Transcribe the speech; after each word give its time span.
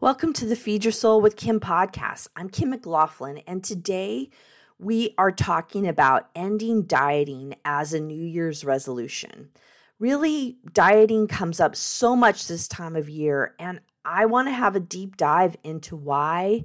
Welcome 0.00 0.32
to 0.32 0.46
the 0.46 0.56
Feed 0.56 0.86
Your 0.86 0.92
Soul 0.92 1.20
with 1.20 1.36
Kim 1.36 1.60
podcast. 1.60 2.28
I'm 2.34 2.48
Kim 2.48 2.70
McLaughlin, 2.70 3.42
and 3.46 3.62
today 3.62 4.30
we 4.78 5.14
are 5.18 5.30
talking 5.30 5.86
about 5.86 6.30
ending 6.34 6.84
dieting 6.84 7.56
as 7.66 7.92
a 7.92 8.00
New 8.00 8.24
Year's 8.24 8.64
resolution. 8.64 9.50
Really, 9.98 10.56
dieting 10.72 11.28
comes 11.28 11.60
up 11.60 11.76
so 11.76 12.16
much 12.16 12.48
this 12.48 12.66
time 12.66 12.96
of 12.96 13.10
year, 13.10 13.54
and 13.58 13.80
I 14.02 14.24
want 14.24 14.48
to 14.48 14.52
have 14.52 14.74
a 14.74 14.80
deep 14.80 15.18
dive 15.18 15.58
into 15.62 15.96
why 15.96 16.64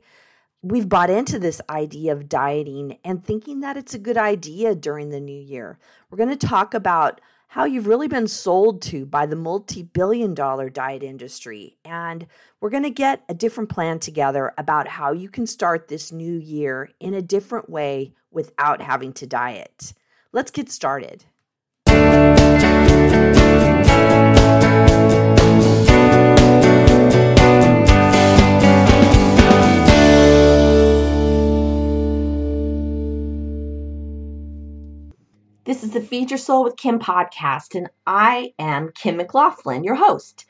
we've 0.61 0.87
bought 0.87 1.09
into 1.09 1.37
this 1.37 1.59
idea 1.69 2.13
of 2.13 2.29
dieting 2.29 2.99
and 3.03 3.21
thinking 3.21 3.59
that 3.59 3.75
it's 3.75 3.93
a 3.93 3.99
good 3.99 4.17
idea 4.17 4.75
during 4.75 5.09
the 5.09 5.19
new 5.19 5.41
year. 5.41 5.77
We're 6.09 6.19
going 6.19 6.37
to 6.37 6.47
talk 6.47 6.73
about 6.73 7.19
how 7.47 7.65
you've 7.65 7.87
really 7.87 8.07
been 8.07 8.27
sold 8.27 8.81
to 8.83 9.05
by 9.05 9.25
the 9.25 9.35
multi 9.35 9.83
billion 9.83 10.33
dollar 10.33 10.69
diet 10.69 11.03
industry. 11.03 11.77
And 11.85 12.27
we're 12.59 12.69
going 12.69 12.83
to 12.83 12.89
get 12.89 13.23
a 13.29 13.33
different 13.33 13.69
plan 13.69 13.99
together 13.99 14.53
about 14.57 14.87
how 14.87 15.11
you 15.11 15.29
can 15.29 15.47
start 15.47 15.87
this 15.87 16.11
new 16.11 16.35
year 16.35 16.89
in 16.99 17.13
a 17.13 17.21
different 17.21 17.69
way 17.69 18.13
without 18.31 18.81
having 18.81 19.13
to 19.13 19.25
diet. 19.25 19.93
Let's 20.31 20.51
get 20.51 20.69
started. 20.69 21.25
This 35.65 35.83
is 35.83 35.89
the 35.89 35.99
Feed 35.99 36.29
Your 36.29 36.37
Soul 36.37 36.63
with 36.63 36.77
Kim 36.77 36.99
podcast, 36.99 37.73
and 37.73 37.89
I 38.05 38.53
am 38.59 38.91
Kim 38.93 39.17
McLaughlin, 39.17 39.83
your 39.83 39.95
host. 39.95 40.45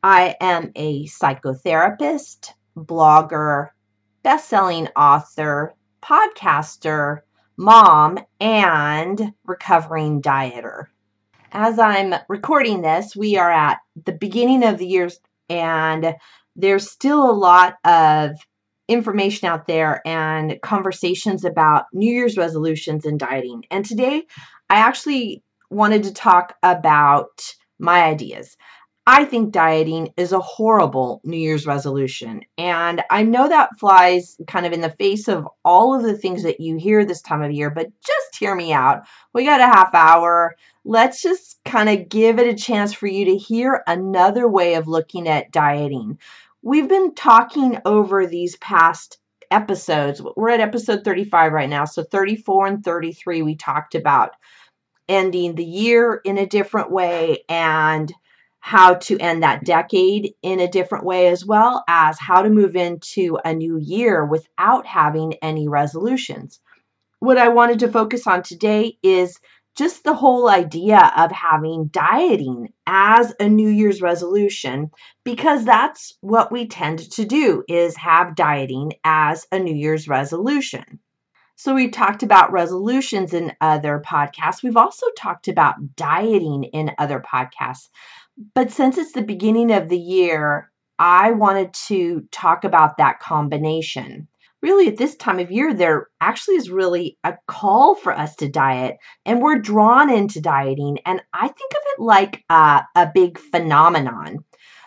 I 0.00 0.36
am 0.40 0.70
a 0.76 1.06
psychotherapist, 1.06 2.52
blogger, 2.76 3.70
best-selling 4.22 4.86
author, 4.94 5.74
podcaster, 6.00 7.22
mom, 7.56 8.20
and 8.38 9.32
recovering 9.44 10.22
dieter. 10.22 10.84
As 11.50 11.80
I'm 11.80 12.14
recording 12.28 12.80
this, 12.80 13.16
we 13.16 13.36
are 13.38 13.50
at 13.50 13.78
the 14.04 14.12
beginning 14.12 14.62
of 14.62 14.78
the 14.78 14.86
year, 14.86 15.10
and 15.48 16.14
there's 16.54 16.88
still 16.88 17.28
a 17.28 17.32
lot 17.32 17.74
of 17.84 18.36
information 18.86 19.48
out 19.48 19.66
there 19.66 20.00
and 20.06 20.60
conversations 20.62 21.44
about 21.44 21.86
New 21.92 22.12
Year's 22.12 22.36
resolutions 22.36 23.04
and 23.04 23.18
dieting. 23.18 23.64
And 23.70 23.84
today 23.84 24.26
I 24.70 24.76
actually 24.76 25.42
wanted 25.68 26.04
to 26.04 26.14
talk 26.14 26.56
about 26.62 27.54
my 27.78 28.04
ideas. 28.04 28.56
I 29.06 29.24
think 29.24 29.50
dieting 29.52 30.12
is 30.16 30.30
a 30.30 30.38
horrible 30.38 31.20
New 31.24 31.36
Year's 31.36 31.66
resolution. 31.66 32.42
And 32.56 33.02
I 33.10 33.24
know 33.24 33.48
that 33.48 33.76
flies 33.80 34.36
kind 34.46 34.66
of 34.66 34.72
in 34.72 34.82
the 34.82 34.90
face 34.90 35.26
of 35.26 35.48
all 35.64 35.92
of 35.92 36.02
the 36.02 36.16
things 36.16 36.44
that 36.44 36.60
you 36.60 36.76
hear 36.76 37.04
this 37.04 37.20
time 37.20 37.42
of 37.42 37.50
year, 37.50 37.70
but 37.70 37.90
just 38.00 38.38
hear 38.38 38.54
me 38.54 38.72
out. 38.72 39.02
We 39.34 39.44
got 39.44 39.60
a 39.60 39.66
half 39.66 39.92
hour. 39.92 40.54
Let's 40.84 41.20
just 41.20 41.58
kind 41.64 41.88
of 41.88 42.08
give 42.08 42.38
it 42.38 42.46
a 42.46 42.54
chance 42.54 42.92
for 42.92 43.08
you 43.08 43.24
to 43.24 43.36
hear 43.36 43.82
another 43.88 44.46
way 44.46 44.74
of 44.74 44.86
looking 44.86 45.26
at 45.26 45.50
dieting. 45.50 46.18
We've 46.62 46.88
been 46.88 47.14
talking 47.14 47.78
over 47.84 48.26
these 48.26 48.56
past 48.58 49.18
episodes. 49.50 50.22
We're 50.36 50.50
at 50.50 50.60
episode 50.60 51.04
35 51.04 51.52
right 51.52 51.68
now. 51.68 51.84
So 51.84 52.04
34 52.04 52.66
and 52.66 52.84
33, 52.84 53.42
we 53.42 53.56
talked 53.56 53.94
about 53.94 54.36
ending 55.10 55.56
the 55.56 55.64
year 55.64 56.20
in 56.24 56.38
a 56.38 56.46
different 56.46 56.90
way 56.90 57.44
and 57.48 58.10
how 58.60 58.94
to 58.94 59.18
end 59.18 59.42
that 59.42 59.64
decade 59.64 60.32
in 60.42 60.60
a 60.60 60.68
different 60.68 61.04
way, 61.04 61.26
as 61.26 61.44
well 61.44 61.82
as 61.88 62.18
how 62.18 62.42
to 62.42 62.48
move 62.48 62.76
into 62.76 63.38
a 63.44 63.52
new 63.52 63.76
year 63.76 64.24
without 64.24 64.86
having 64.86 65.34
any 65.42 65.66
resolutions. 65.66 66.60
What 67.18 67.38
I 67.38 67.48
wanted 67.48 67.80
to 67.80 67.90
focus 67.90 68.26
on 68.26 68.42
today 68.42 68.98
is 69.02 69.38
just 69.76 70.04
the 70.04 70.14
whole 70.14 70.48
idea 70.48 71.12
of 71.16 71.32
having 71.32 71.86
dieting 71.86 72.72
as 72.86 73.34
a 73.40 73.48
new 73.48 73.68
year's 73.68 74.02
resolution 74.02 74.90
because 75.24 75.64
that's 75.64 76.16
what 76.20 76.52
we 76.52 76.66
tend 76.68 76.98
to 77.12 77.24
do 77.24 77.64
is 77.68 77.96
have 77.96 78.36
dieting 78.36 78.92
as 79.04 79.46
a 79.50 79.58
new 79.58 79.74
year's 79.74 80.06
resolution 80.06 81.00
so 81.60 81.74
we've 81.74 81.92
talked 81.92 82.22
about 82.22 82.52
resolutions 82.52 83.34
in 83.34 83.52
other 83.60 84.02
podcasts. 84.06 84.62
We've 84.62 84.78
also 84.78 85.04
talked 85.14 85.46
about 85.46 85.74
dieting 85.94 86.64
in 86.64 86.92
other 86.96 87.20
podcasts. 87.20 87.90
But 88.54 88.70
since 88.70 88.96
it's 88.96 89.12
the 89.12 89.20
beginning 89.20 89.70
of 89.70 89.90
the 89.90 89.98
year 89.98 90.70
i 90.98 91.32
wanted 91.32 91.74
to 91.88 92.22
talk 92.30 92.64
about 92.64 92.96
that 92.96 93.20
combination. 93.20 94.26
Really 94.62 94.88
at 94.88 94.96
this 94.96 95.16
time 95.16 95.38
of 95.38 95.50
year 95.50 95.74
there 95.74 96.06
actually 96.22 96.56
is 96.56 96.70
really 96.70 97.18
a 97.24 97.34
call 97.46 97.94
for 97.94 98.14
us 98.14 98.36
to 98.36 98.48
diet 98.48 98.96
and 99.26 99.42
we're 99.42 99.58
drawn 99.58 100.08
into 100.08 100.40
dieting 100.40 100.96
and 101.04 101.20
i 101.34 101.46
think 101.46 101.72
of 101.72 101.82
it 101.88 102.02
like 102.02 102.42
a, 102.48 102.84
a 102.96 103.10
big 103.12 103.38
phenomenon. 103.38 104.38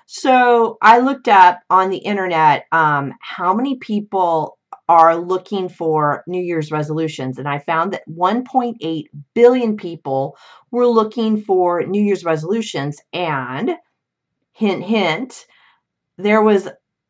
So 0.08 0.80
i 0.82 0.98
looked 0.98 1.28
up 1.28 1.62
on 1.70 1.92
the 1.92 1.98
internet 1.98 2.66
um, 2.72 3.14
how 3.22 3.54
many 3.54 3.78
people 3.78 4.58
are 4.90 5.16
looking 5.16 5.70
for 5.70 6.24
new 6.28 6.42
year's 6.42 6.72
resolutions. 6.72 7.38
And 7.38 7.48
i 7.48 7.60
found 7.60 7.94
that 7.94 8.08
1.8 8.10 9.06
billion 9.34 9.78
people 9.78 10.38
were 10.72 10.88
looking 10.88 11.42
for 11.42 11.84
new 11.86 12.02
year's 12.02 12.26
resolutions. 12.26 13.00
And 13.14 13.72
hint 14.52 14.84
hint 14.84 15.46
there 16.18 16.42
was 16.42 16.70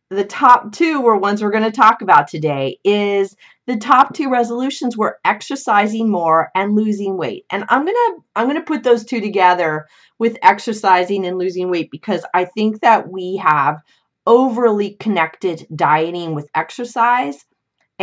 the 0.09 0.23
top 0.23 0.71
two 0.71 1.01
were 1.01 1.17
ones 1.17 1.41
we're 1.41 1.51
going 1.51 1.63
to 1.63 1.71
talk 1.71 2.01
about 2.01 2.27
today 2.27 2.77
is 2.83 3.35
the 3.65 3.77
top 3.77 4.13
two 4.13 4.29
resolutions 4.29 4.95
were 4.95 5.17
exercising 5.25 6.09
more 6.09 6.51
and 6.53 6.75
losing 6.75 7.17
weight. 7.17 7.45
And 7.49 7.65
i'm 7.69 7.85
going 7.85 7.95
to 7.95 8.23
i'm 8.35 8.45
going 8.45 8.57
to 8.57 8.63
put 8.63 8.83
those 8.83 9.03
two 9.03 9.19
together 9.19 9.87
with 10.19 10.37
exercising 10.43 11.25
and 11.25 11.37
losing 11.39 11.71
weight 11.71 11.89
because 11.89 12.23
i 12.33 12.45
think 12.45 12.81
that 12.81 13.09
we 13.09 13.37
have 13.37 13.81
overly 14.25 14.91
connected 14.91 15.67
dieting 15.75 16.33
with 16.33 16.47
exercise 16.55 17.43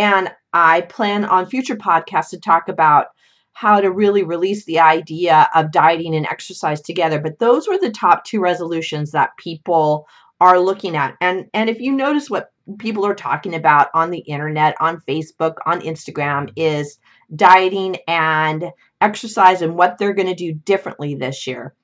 and 0.00 0.30
i 0.52 0.80
plan 0.82 1.24
on 1.24 1.46
future 1.46 1.76
podcasts 1.76 2.30
to 2.30 2.40
talk 2.40 2.68
about 2.68 3.06
how 3.52 3.80
to 3.80 3.90
really 3.90 4.22
release 4.22 4.64
the 4.64 4.78
idea 4.80 5.48
of 5.54 5.70
dieting 5.70 6.14
and 6.14 6.26
exercise 6.26 6.80
together 6.80 7.20
but 7.20 7.38
those 7.38 7.68
were 7.68 7.78
the 7.78 7.90
top 7.90 8.24
two 8.24 8.40
resolutions 8.40 9.12
that 9.12 9.36
people 9.36 10.06
are 10.40 10.58
looking 10.58 10.96
at. 10.96 11.16
And 11.20 11.46
and 11.52 11.70
if 11.70 11.80
you 11.80 11.92
notice 11.92 12.30
what 12.30 12.50
people 12.78 13.04
are 13.06 13.14
talking 13.14 13.54
about 13.54 13.88
on 13.94 14.10
the 14.10 14.20
internet, 14.20 14.74
on 14.80 15.02
Facebook, 15.02 15.56
on 15.66 15.80
Instagram 15.82 16.50
is 16.56 16.98
dieting 17.34 17.96
and 18.08 18.70
exercise 19.00 19.62
and 19.62 19.76
what 19.76 19.98
they're 19.98 20.14
going 20.14 20.28
to 20.28 20.34
do 20.34 20.52
differently 20.52 21.14
this 21.14 21.46
year. 21.46 21.74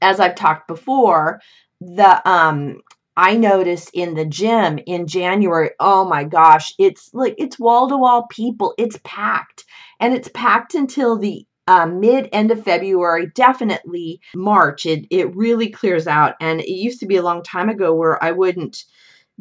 As 0.00 0.20
I've 0.20 0.34
talked 0.34 0.68
before, 0.68 1.40
the 1.80 2.28
um 2.28 2.80
I 3.16 3.36
noticed 3.36 3.90
in 3.94 4.14
the 4.14 4.24
gym 4.24 4.78
in 4.86 5.06
January, 5.06 5.70
oh 5.78 6.04
my 6.04 6.24
gosh, 6.24 6.74
it's 6.78 7.12
like 7.14 7.34
it's 7.38 7.58
wall 7.58 7.88
to 7.88 7.96
wall 7.96 8.26
people. 8.28 8.74
It's 8.76 8.98
packed. 9.04 9.64
And 10.00 10.12
it's 10.12 10.28
packed 10.34 10.74
until 10.74 11.18
the 11.18 11.46
uh, 11.66 11.86
mid 11.86 12.28
end 12.32 12.50
of 12.50 12.64
February, 12.64 13.30
definitely 13.34 14.20
March, 14.34 14.84
it, 14.84 15.06
it 15.10 15.34
really 15.34 15.70
clears 15.70 16.06
out. 16.06 16.34
And 16.40 16.60
it 16.60 16.68
used 16.68 17.00
to 17.00 17.06
be 17.06 17.16
a 17.16 17.22
long 17.22 17.42
time 17.42 17.68
ago 17.68 17.94
where 17.94 18.22
I 18.22 18.32
wouldn't 18.32 18.84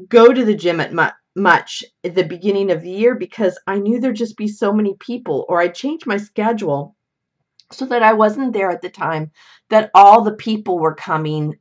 go 0.07 0.31
to 0.31 0.45
the 0.45 0.55
gym 0.55 0.79
at 0.79 0.93
mu- 0.93 1.07
much 1.35 1.83
at 2.03 2.15
the 2.15 2.23
beginning 2.23 2.71
of 2.71 2.81
the 2.81 2.91
year 2.91 3.15
because 3.15 3.59
I 3.67 3.79
knew 3.79 3.99
there'd 3.99 4.15
just 4.15 4.37
be 4.37 4.47
so 4.47 4.71
many 4.71 4.95
people, 4.99 5.45
or 5.49 5.61
I'd 5.61 5.75
change 5.75 6.05
my 6.05 6.17
schedule 6.17 6.95
so 7.71 7.85
that 7.87 8.03
I 8.03 8.13
wasn't 8.13 8.53
there 8.53 8.69
at 8.69 8.81
the 8.81 8.89
time 8.89 9.31
that 9.69 9.89
all 9.95 10.21
the 10.21 10.35
people 10.35 10.77
were 10.77 10.95
coming 10.95 11.55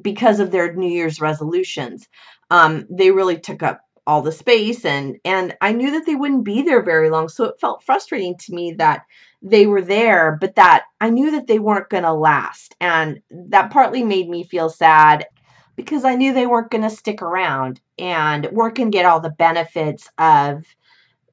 because 0.00 0.40
of 0.40 0.50
their 0.50 0.74
New 0.74 0.90
Year's 0.90 1.20
resolutions. 1.20 2.08
Um, 2.50 2.86
they 2.90 3.10
really 3.10 3.38
took 3.38 3.62
up 3.62 3.80
all 4.04 4.20
the 4.20 4.32
space 4.32 4.84
and 4.84 5.16
and 5.24 5.56
I 5.60 5.72
knew 5.72 5.92
that 5.92 6.06
they 6.06 6.16
wouldn't 6.16 6.42
be 6.42 6.62
there 6.62 6.82
very 6.82 7.08
long 7.08 7.28
so 7.28 7.44
it 7.44 7.60
felt 7.60 7.84
frustrating 7.84 8.36
to 8.36 8.52
me 8.52 8.72
that 8.72 9.02
they 9.42 9.66
were 9.66 9.82
there, 9.82 10.38
but 10.40 10.54
that 10.54 10.84
I 11.00 11.10
knew 11.10 11.32
that 11.32 11.48
they 11.48 11.58
weren't 11.58 11.90
going 11.90 12.04
to 12.04 12.12
last. 12.12 12.76
And 12.80 13.20
that 13.30 13.72
partly 13.72 14.04
made 14.04 14.28
me 14.28 14.44
feel 14.44 14.70
sad 14.70 15.26
because 15.74 16.04
I 16.04 16.14
knew 16.14 16.32
they 16.32 16.46
weren't 16.46 16.70
going 16.70 16.82
to 16.82 16.90
stick 16.90 17.22
around 17.22 17.80
and 17.98 18.46
weren't 18.52 18.76
going 18.76 18.92
to 18.92 18.96
get 18.96 19.06
all 19.06 19.20
the 19.20 19.30
benefits 19.30 20.08
of 20.18 20.64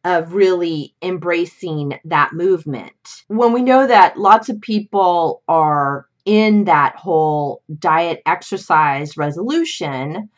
of 0.05 0.33
really 0.33 0.95
embracing 1.01 1.99
that 2.05 2.31
movement. 2.33 2.93
When 3.27 3.51
we 3.51 3.61
know 3.61 3.85
that 3.85 4.17
lots 4.17 4.47
of 4.47 4.61
people 4.61 5.43
are 5.47 6.07
in 6.25 6.65
that 6.65 6.95
whole 6.95 7.61
diet 7.79 8.21
exercise 8.25 9.17
resolution, 9.17 10.29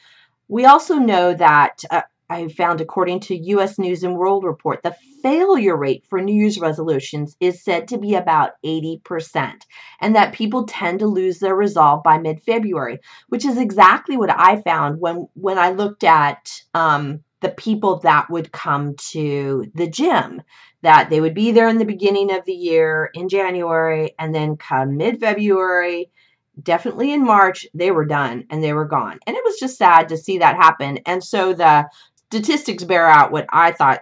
we 0.47 0.65
also 0.65 0.95
know 0.95 1.33
that 1.33 1.83
uh, 1.89 2.01
I 2.29 2.47
found 2.47 2.79
according 2.79 3.19
to 3.21 3.35
US 3.35 3.77
News 3.77 4.03
and 4.03 4.15
World 4.15 4.45
Report, 4.45 4.83
the 4.83 4.95
failure 5.21 5.75
rate 5.75 6.05
for 6.09 6.21
New 6.21 6.33
Year's 6.33 6.59
resolutions 6.59 7.35
is 7.39 7.61
said 7.61 7.89
to 7.89 7.97
be 7.97 8.15
about 8.15 8.51
80%, 8.65 9.63
and 9.99 10.15
that 10.15 10.33
people 10.33 10.65
tend 10.65 10.99
to 10.99 11.07
lose 11.07 11.39
their 11.39 11.55
resolve 11.55 12.03
by 12.03 12.17
mid 12.17 12.41
February, 12.41 12.99
which 13.27 13.45
is 13.45 13.57
exactly 13.57 14.15
what 14.15 14.29
I 14.29 14.61
found 14.61 15.01
when, 15.01 15.27
when 15.33 15.57
I 15.57 15.71
looked 15.71 16.05
at 16.05 16.61
um, 16.73 17.21
the 17.41 17.49
people 17.49 17.99
that 17.99 18.29
would 18.29 18.51
come 18.51 18.95
to 19.11 19.65
the 19.75 19.87
gym 19.87 20.41
that 20.81 21.09
they 21.09 21.21
would 21.21 21.33
be 21.33 21.51
there 21.51 21.67
in 21.67 21.77
the 21.77 21.85
beginning 21.85 22.31
of 22.33 22.45
the 22.45 22.53
year 22.53 23.09
in 23.13 23.29
January 23.29 24.13
and 24.17 24.33
then 24.33 24.57
come 24.57 24.97
mid 24.97 25.19
February, 25.19 26.11
definitely 26.61 27.13
in 27.13 27.23
March, 27.23 27.67
they 27.73 27.91
were 27.91 28.05
done 28.05 28.45
and 28.49 28.63
they 28.63 28.73
were 28.73 28.85
gone. 28.85 29.19
And 29.27 29.35
it 29.35 29.43
was 29.43 29.59
just 29.59 29.77
sad 29.77 30.09
to 30.09 30.17
see 30.17 30.39
that 30.39 30.55
happen. 30.55 30.99
And 31.05 31.23
so 31.23 31.53
the 31.53 31.87
statistics 32.15 32.83
bear 32.83 33.07
out 33.07 33.31
what 33.31 33.45
I 33.49 33.71
thought 33.71 34.01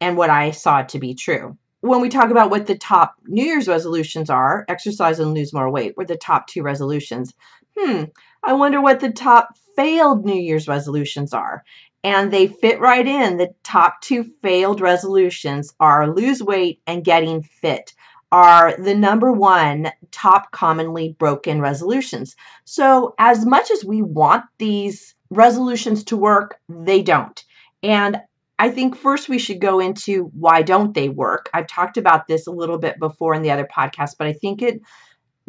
and 0.00 0.16
what 0.16 0.30
I 0.30 0.50
saw 0.50 0.82
to 0.82 0.98
be 0.98 1.14
true. 1.14 1.56
When 1.82 2.00
we 2.00 2.10
talk 2.10 2.30
about 2.30 2.50
what 2.50 2.66
the 2.66 2.76
top 2.76 3.16
New 3.26 3.44
Year's 3.44 3.68
resolutions 3.68 4.28
are, 4.28 4.66
exercise 4.68 5.18
and 5.18 5.32
lose 5.32 5.52
more 5.52 5.70
weight 5.70 5.96
were 5.96 6.04
the 6.04 6.16
top 6.16 6.46
two 6.46 6.62
resolutions. 6.62 7.32
Hmm, 7.76 8.04
I 8.44 8.52
wonder 8.52 8.80
what 8.80 9.00
the 9.00 9.12
top 9.12 9.56
failed 9.76 10.24
New 10.24 10.34
Year's 10.34 10.68
resolutions 10.68 11.32
are 11.32 11.64
and 12.02 12.32
they 12.32 12.46
fit 12.46 12.80
right 12.80 13.06
in. 13.06 13.36
The 13.36 13.54
top 13.62 14.00
two 14.00 14.24
failed 14.42 14.80
resolutions 14.80 15.72
are 15.80 16.12
lose 16.12 16.42
weight 16.42 16.80
and 16.86 17.04
getting 17.04 17.42
fit 17.42 17.92
are 18.32 18.76
the 18.78 18.94
number 18.94 19.32
one 19.32 19.90
top 20.12 20.52
commonly 20.52 21.16
broken 21.18 21.60
resolutions. 21.60 22.36
So, 22.64 23.14
as 23.18 23.44
much 23.44 23.70
as 23.70 23.84
we 23.84 24.02
want 24.02 24.44
these 24.58 25.14
resolutions 25.30 26.04
to 26.04 26.16
work, 26.16 26.58
they 26.68 27.02
don't. 27.02 27.44
And 27.82 28.20
I 28.58 28.70
think 28.70 28.94
first 28.94 29.28
we 29.28 29.38
should 29.38 29.60
go 29.60 29.80
into 29.80 30.30
why 30.38 30.62
don't 30.62 30.94
they 30.94 31.08
work. 31.08 31.48
I've 31.54 31.66
talked 31.66 31.96
about 31.96 32.28
this 32.28 32.46
a 32.46 32.52
little 32.52 32.78
bit 32.78 32.98
before 32.98 33.34
in 33.34 33.42
the 33.42 33.50
other 33.50 33.66
podcast, 33.74 34.16
but 34.18 34.26
I 34.26 34.32
think 34.34 34.62
it 34.62 34.80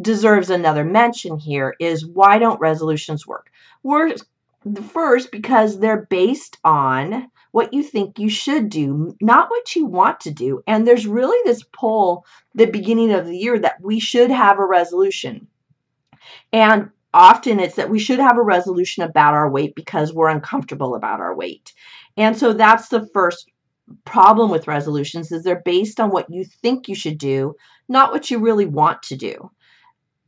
deserves 0.02 0.50
another 0.50 0.84
mention 0.86 1.38
here 1.38 1.76
is 1.80 2.08
why 2.08 2.40
don't 2.40 2.60
resolutions 2.60 3.28
work? 3.28 3.52
We're 3.84 4.16
first 4.94 5.32
because 5.32 5.80
they're 5.80 6.06
based 6.10 6.58
on 6.64 7.30
what 7.52 7.74
you 7.74 7.84
think 7.84 8.18
you 8.18 8.30
should 8.30 8.70
do, 8.70 9.16
not 9.22 9.50
what 9.50 9.76
you 9.76 9.86
want 9.86 10.20
to 10.22 10.32
do. 10.32 10.64
And 10.68 10.88
there's 10.88 11.08
really 11.08 11.38
this 11.46 11.64
pull 11.74 12.26
the 12.56 12.66
beginning 12.66 13.12
of 13.12 13.26
the 13.26 13.38
year 13.38 13.60
that 13.60 13.82
we 13.82 14.00
should 14.00 14.32
have 14.32 14.60
a 14.60 14.66
resolution. 14.66 15.48
And 16.54 16.90
often 17.14 17.60
it's 17.60 17.76
that 17.76 17.90
we 17.90 18.00
should 18.00 18.20
have 18.20 18.38
a 18.38 18.44
resolution 18.44 19.04
about 19.04 19.34
our 19.34 19.50
weight 19.50 19.76
because 19.76 20.14
we're 20.14 20.30
uncomfortable 20.30 20.96
about 20.96 21.20
our 21.20 21.36
weight. 21.36 21.74
And 22.16 22.38
so 22.38 22.54
that's 22.54 22.88
the 22.90 23.08
first 23.14 23.50
problem 24.06 24.50
with 24.50 24.68
resolutions 24.68 25.32
is 25.32 25.44
they're 25.44 25.62
based 25.66 26.00
on 26.00 26.12
what 26.12 26.30
you 26.30 26.46
think 26.46 26.88
you 26.88 26.96
should 26.96 27.18
do, 27.18 27.56
not 27.90 28.12
what 28.12 28.32
you 28.32 28.40
really 28.40 28.66
want 28.66 29.04
to 29.04 29.18
do. 29.18 29.52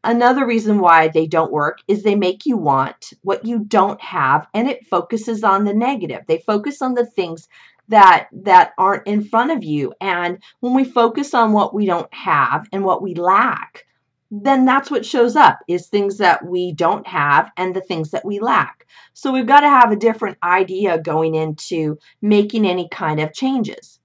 Another 0.05 0.45
reason 0.45 0.79
why 0.79 1.07
they 1.07 1.27
don't 1.27 1.51
work 1.51 1.79
is 1.87 2.03
they 2.03 2.15
make 2.15 2.45
you 2.45 2.57
want 2.57 3.13
what 3.21 3.45
you 3.45 3.59
don't 3.59 4.01
have 4.01 4.47
and 4.53 4.69
it 4.69 4.85
focuses 4.87 5.43
on 5.43 5.63
the 5.63 5.73
negative. 5.73 6.23
They 6.27 6.39
focus 6.39 6.81
on 6.81 6.93
the 6.93 7.05
things 7.05 7.47
that 7.87 8.27
that 8.31 8.73
aren't 8.77 9.07
in 9.07 9.23
front 9.23 9.51
of 9.51 9.63
you 9.63 9.93
and 10.01 10.41
when 10.59 10.73
we 10.73 10.83
focus 10.83 11.33
on 11.33 11.53
what 11.53 11.73
we 11.73 11.85
don't 11.85 12.13
have 12.13 12.67
and 12.71 12.83
what 12.83 13.01
we 13.01 13.13
lack, 13.13 13.85
then 14.31 14.65
that's 14.65 14.89
what 14.89 15.05
shows 15.05 15.35
up 15.35 15.59
is 15.67 15.87
things 15.87 16.17
that 16.17 16.45
we 16.45 16.73
don't 16.73 17.05
have 17.07 17.51
and 17.55 17.75
the 17.75 17.81
things 17.81 18.11
that 18.11 18.25
we 18.25 18.39
lack. 18.39 18.87
So 19.13 19.31
we've 19.31 19.45
got 19.45 19.61
to 19.61 19.69
have 19.69 19.91
a 19.91 19.97
different 19.97 20.37
idea 20.43 20.97
going 20.97 21.35
into 21.35 21.97
making 22.21 22.65
any 22.65 22.89
kind 22.89 23.19
of 23.19 23.33
changes. 23.33 23.99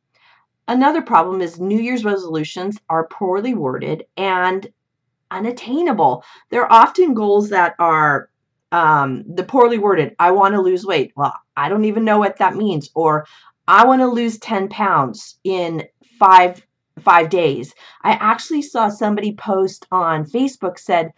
Another 0.69 1.01
problem 1.01 1.41
is 1.41 1.59
New 1.59 1.81
Year's 1.81 2.05
resolutions 2.05 2.79
are 2.91 3.09
poorly 3.09 3.55
worded 3.55 4.05
and 4.19 4.69
unattainable. 5.31 6.25
They're 6.51 6.71
often 6.73 7.15
goals 7.15 7.51
that 7.51 7.75
are 7.79 8.31
um, 8.73 9.25
the 9.27 9.45
poorly 9.45 9.79
worded. 9.79 10.15
I 10.19 10.31
want 10.33 10.55
to 10.55 10.61
lose 10.61 10.85
weight. 10.85 11.13
Well, 11.17 11.35
I 11.57 11.69
don't 11.69 11.85
even 11.85 12.05
know 12.05 12.19
what 12.19 12.39
that 12.39 12.57
means. 12.57 12.91
Or 12.95 13.27
I 13.67 13.87
want 13.87 14.01
to 14.01 14.09
lose 14.09 14.39
10 14.39 14.69
pounds 14.69 15.39
in 15.45 15.85
five 16.19 16.63
five 17.01 17.31
days. 17.31 17.75
I 18.03 18.13
actually 18.13 18.63
saw 18.63 18.89
somebody 18.89 19.33
post 19.33 19.87
on 19.93 20.25
Facebook 20.25 20.81
said, 20.81 21.13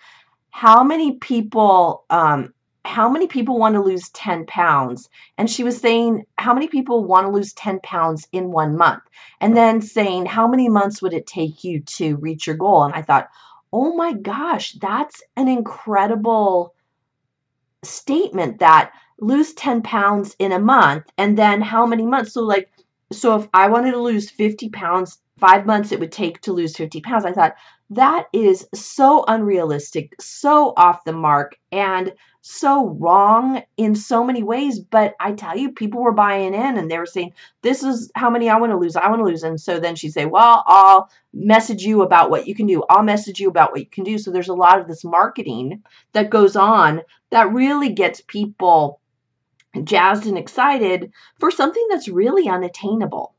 "How 0.50 0.84
many 0.84 1.12
people?" 1.12 2.04
Um, 2.10 2.52
how 2.84 3.10
many 3.10 3.26
people 3.26 3.58
want 3.58 3.74
to 3.74 3.82
lose 3.82 4.08
10 4.10 4.46
pounds? 4.46 5.08
And 5.36 5.50
she 5.50 5.62
was 5.62 5.78
saying, 5.78 6.24
How 6.38 6.54
many 6.54 6.66
people 6.66 7.04
want 7.04 7.26
to 7.26 7.30
lose 7.30 7.52
10 7.52 7.80
pounds 7.82 8.26
in 8.32 8.50
one 8.50 8.76
month? 8.76 9.02
And 9.40 9.56
then 9.56 9.82
saying, 9.82 10.26
How 10.26 10.48
many 10.48 10.68
months 10.68 11.02
would 11.02 11.12
it 11.12 11.26
take 11.26 11.62
you 11.62 11.80
to 11.80 12.16
reach 12.16 12.46
your 12.46 12.56
goal? 12.56 12.84
And 12.84 12.94
I 12.94 13.02
thought, 13.02 13.28
oh 13.72 13.94
my 13.94 14.12
gosh, 14.12 14.72
that's 14.72 15.22
an 15.36 15.48
incredible 15.48 16.74
statement 17.82 18.58
that 18.58 18.92
lose 19.20 19.52
10 19.54 19.82
pounds 19.82 20.34
in 20.38 20.52
a 20.52 20.58
month 20.58 21.04
and 21.18 21.36
then 21.36 21.60
how 21.60 21.86
many 21.86 22.04
months? 22.04 22.32
So, 22.32 22.42
like, 22.42 22.70
so 23.12 23.36
if 23.36 23.48
I 23.54 23.68
wanted 23.68 23.92
to 23.92 23.98
lose 23.98 24.30
50 24.30 24.68
pounds, 24.70 25.18
five 25.38 25.66
months 25.66 25.90
it 25.90 25.98
would 26.00 26.12
take 26.12 26.40
to 26.42 26.52
lose 26.52 26.76
50 26.76 27.00
pounds. 27.00 27.24
I 27.24 27.32
thought 27.32 27.56
that 27.90 28.26
is 28.32 28.66
so 28.74 29.24
unrealistic, 29.26 30.14
so 30.20 30.74
off 30.76 31.04
the 31.04 31.12
mark, 31.12 31.56
and 31.72 32.12
so 32.42 32.88
wrong 32.88 33.62
in 33.76 33.94
so 33.94 34.24
many 34.24 34.42
ways. 34.42 34.78
But 34.78 35.14
I 35.20 35.32
tell 35.32 35.56
you, 35.56 35.72
people 35.72 36.02
were 36.02 36.12
buying 36.12 36.54
in 36.54 36.78
and 36.78 36.90
they 36.90 36.98
were 36.98 37.06
saying, 37.06 37.34
This 37.62 37.82
is 37.82 38.10
how 38.14 38.30
many 38.30 38.48
I 38.48 38.58
want 38.58 38.72
to 38.72 38.78
lose. 38.78 38.96
I 38.96 39.08
want 39.08 39.20
to 39.20 39.24
lose. 39.24 39.42
And 39.42 39.60
so 39.60 39.78
then 39.78 39.96
she'd 39.96 40.12
say, 40.12 40.26
Well, 40.26 40.62
I'll 40.66 41.10
message 41.32 41.82
you 41.82 42.02
about 42.02 42.30
what 42.30 42.46
you 42.46 42.54
can 42.54 42.66
do. 42.66 42.82
I'll 42.88 43.02
message 43.02 43.40
you 43.40 43.48
about 43.48 43.72
what 43.72 43.80
you 43.80 43.86
can 43.86 44.04
do. 44.04 44.18
So 44.18 44.30
there's 44.30 44.48
a 44.48 44.54
lot 44.54 44.80
of 44.80 44.88
this 44.88 45.04
marketing 45.04 45.82
that 46.12 46.30
goes 46.30 46.56
on 46.56 47.02
that 47.30 47.52
really 47.52 47.92
gets 47.92 48.20
people 48.20 49.00
jazzed 49.84 50.26
and 50.26 50.38
excited 50.38 51.12
for 51.38 51.50
something 51.50 51.86
that's 51.90 52.08
really 52.08 52.48
unattainable. 52.48 53.34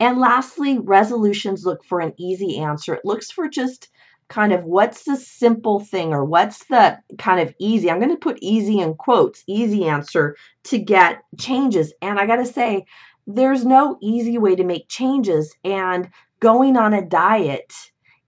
And 0.00 0.18
lastly, 0.18 0.78
resolutions 0.78 1.64
look 1.64 1.84
for 1.84 2.00
an 2.00 2.14
easy 2.16 2.58
answer. 2.58 2.94
It 2.94 3.04
looks 3.04 3.32
for 3.32 3.48
just 3.48 3.88
kind 4.28 4.52
of 4.52 4.64
what's 4.64 5.04
the 5.04 5.16
simple 5.16 5.80
thing 5.80 6.12
or 6.12 6.24
what's 6.24 6.64
the 6.66 6.98
kind 7.18 7.40
of 7.40 7.54
easy, 7.58 7.90
I'm 7.90 7.98
going 7.98 8.10
to 8.10 8.16
put 8.16 8.38
easy 8.40 8.78
in 8.78 8.94
quotes, 8.94 9.42
easy 9.46 9.86
answer 9.86 10.36
to 10.64 10.78
get 10.78 11.22
changes. 11.38 11.92
And 12.02 12.18
I 12.18 12.26
got 12.26 12.36
to 12.36 12.46
say, 12.46 12.84
there's 13.26 13.64
no 13.64 13.98
easy 14.02 14.38
way 14.38 14.54
to 14.56 14.64
make 14.64 14.88
changes. 14.88 15.54
And 15.64 16.10
going 16.40 16.76
on 16.76 16.94
a 16.94 17.04
diet 17.04 17.72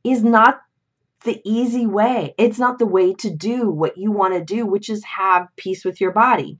is 0.05 0.25
not 0.25 0.61
the 1.25 1.41
easy 1.45 1.87
way. 1.87 2.35
It's 2.39 2.59
not 2.59 2.79
the 2.79 2.87
way 2.87 3.13
to 3.15 3.31
do 3.31 3.71
what 3.71 3.99
you 3.99 4.11
want 4.11 4.35
to 4.35 4.45
do, 4.45 4.65
which 4.65 4.89
is 4.89 5.05
have 5.05 5.49
peace 5.57 5.85
with 5.85 6.01
your 6.01 6.13
body. 6.13 6.59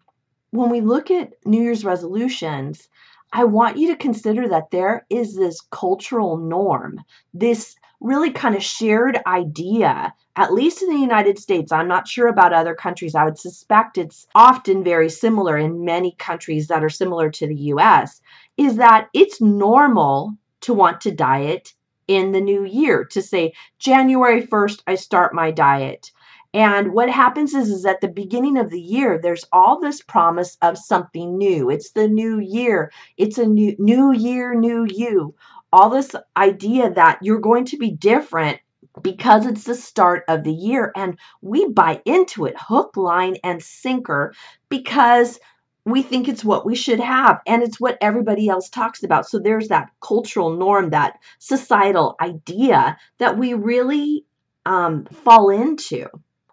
When 0.51 0.69
we 0.69 0.81
look 0.81 1.11
at 1.11 1.33
New 1.47 1.63
Year's 1.63 1.85
resolutions, 1.85 2.89
I 3.33 3.45
want 3.45 3.79
you 3.79 3.89
to 3.89 3.97
consider 3.97 4.49
that 4.49 4.71
there 4.71 5.07
is 5.09 5.37
this 5.37 5.61
cultural 5.71 6.37
norm, 6.37 7.01
this 7.33 7.77
really 8.01 8.31
kind 8.31 8.55
of 8.55 8.63
shared 8.63 9.21
idea, 9.27 10.15
at 10.37 10.53
least 10.53 10.83
in 10.83 10.89
the 10.89 11.01
United 11.01 11.39
States. 11.39 11.71
I'm 11.71 11.89
not 11.89 12.09
sure 12.09 12.29
about 12.29 12.53
other 12.53 12.75
countries. 12.75 13.15
I 13.15 13.25
would 13.25 13.39
suspect 13.39 13.99
it's 13.99 14.27
often 14.35 14.83
very 14.83 15.11
similar 15.11 15.59
in 15.59 15.85
many 15.85 16.13
countries 16.19 16.69
that 16.69 16.83
are 16.83 16.89
similar 16.89 17.31
to 17.31 17.47
the 17.47 17.57
US, 17.75 18.21
is 18.57 18.77
that 18.77 19.09
it's 19.13 19.41
normal 19.41 20.35
to 20.63 20.75
want 20.75 21.01
to 21.03 21.11
diet 21.11 21.75
in 22.09 22.33
the 22.33 22.41
new 22.41 22.65
year, 22.65 23.05
to 23.05 23.23
say, 23.23 23.53
January 23.79 24.47
1st, 24.47 24.83
I 24.87 24.95
start 24.97 25.35
my 25.35 25.51
diet. 25.51 26.11
And 26.53 26.93
what 26.93 27.09
happens 27.09 27.55
is, 27.55 27.71
is 27.71 27.87
at 27.87 28.01
the 28.01 28.09
beginning 28.09 28.59
of 28.59 28.71
the 28.71 28.81
year, 28.81 29.21
there's 29.23 29.45
all 29.53 29.79
this 29.79 30.03
promise 30.03 30.57
of 30.63 30.77
something 30.77 31.39
new. 31.39 31.71
It's 31.71 31.93
the 31.93 32.09
new 32.09 32.41
year. 32.41 32.91
It's 33.17 33.39
a 33.39 33.47
new 33.47 33.77
new 33.79 34.11
year, 34.11 34.55
new 34.55 34.85
you 34.85 35.35
all 35.73 35.91
this 35.91 36.15
idea 36.37 36.91
that 36.91 37.19
you're 37.23 37.41
going 37.41 37.65
to 37.67 37.77
be 37.77 37.91
different 37.91 38.61
because 39.03 39.47
it's 39.47 39.65
the 39.65 39.75
start 39.75 40.25
of 40.29 40.45
the 40.45 40.53
year. 40.53 40.93
And 40.97 41.19
we 41.43 41.69
buy 41.69 42.03
into 42.05 42.47
it 42.47 42.55
hook, 42.59 42.97
line, 42.97 43.37
and 43.45 43.63
sinker 43.63 44.35
because 44.69 45.39
we 45.85 46.03
think 46.03 46.29
it's 46.29 46.45
what 46.45 46.67
we 46.67 46.75
should 46.75 47.01
have 47.01 47.41
and 47.47 47.63
it's 47.63 47.81
what 47.81 47.99
everybody 48.01 48.49
else 48.49 48.69
talks 48.69 49.03
about. 49.03 49.27
So 49.27 49.39
there's 49.39 49.69
that 49.69 49.91
cultural 50.01 50.57
norm, 50.57 50.91
that 50.91 51.19
societal 51.39 52.17
idea 52.21 52.99
that 53.19 53.39
we 53.39 53.55
really 53.55 54.25
um, 54.67 55.07
fall 55.07 55.51
into. 55.51 56.07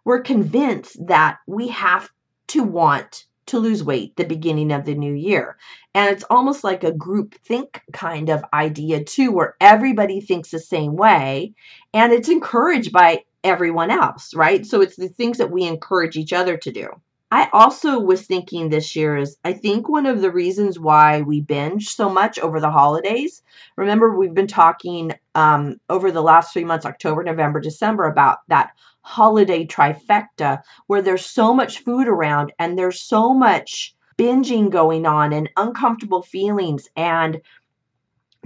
We're 0.05 0.21
convinced 0.21 1.05
that 1.07 1.39
we 1.45 1.67
have 1.69 2.09
to 2.49 2.63
want 2.63 3.25
to 3.47 3.59
lose 3.59 3.83
weight 3.83 4.15
the 4.15 4.25
beginning 4.25 4.71
of 4.71 4.85
the 4.85 4.95
new 4.95 5.13
year. 5.13 5.57
And 5.93 6.09
it's 6.09 6.23
almost 6.29 6.63
like 6.63 6.83
a 6.83 6.91
group 6.91 7.35
think 7.43 7.81
kind 7.91 8.29
of 8.29 8.45
idea, 8.53 9.03
too, 9.03 9.31
where 9.31 9.55
everybody 9.59 10.21
thinks 10.21 10.51
the 10.51 10.59
same 10.59 10.95
way 10.95 11.53
and 11.93 12.13
it's 12.13 12.29
encouraged 12.29 12.91
by 12.91 13.23
everyone 13.43 13.91
else, 13.91 14.33
right? 14.33 14.65
So 14.65 14.81
it's 14.81 14.95
the 14.95 15.09
things 15.09 15.37
that 15.39 15.51
we 15.51 15.63
encourage 15.63 16.17
each 16.17 16.33
other 16.33 16.57
to 16.57 16.71
do. 16.71 16.89
I 17.29 17.49
also 17.51 17.99
was 17.99 18.25
thinking 18.25 18.69
this 18.69 18.95
year 18.95 19.17
is 19.17 19.37
I 19.43 19.51
think 19.51 19.89
one 19.89 20.05
of 20.05 20.21
the 20.21 20.31
reasons 20.31 20.79
why 20.79 21.21
we 21.21 21.41
binge 21.41 21.89
so 21.89 22.09
much 22.09 22.39
over 22.39 22.61
the 22.61 22.71
holidays. 22.71 23.41
Remember, 23.75 24.15
we've 24.15 24.33
been 24.33 24.47
talking 24.47 25.11
um, 25.37 25.79
over 25.87 26.11
the 26.11 26.23
last 26.23 26.51
three 26.51 26.65
months, 26.65 26.83
October, 26.83 27.23
November, 27.23 27.59
December, 27.59 28.05
about 28.05 28.39
that 28.47 28.71
holiday 29.01 29.67
trifecta 29.67 30.63
where 30.87 31.01
there's 31.03 31.25
so 31.25 31.53
much 31.53 31.83
food 31.83 32.07
around 32.07 32.51
and 32.57 32.77
there's 32.77 32.99
so 32.99 33.35
much 33.35 33.95
binging 34.17 34.71
going 34.71 35.05
on 35.05 35.31
and 35.33 35.47
uncomfortable 35.55 36.23
feelings 36.23 36.89
and 36.95 37.39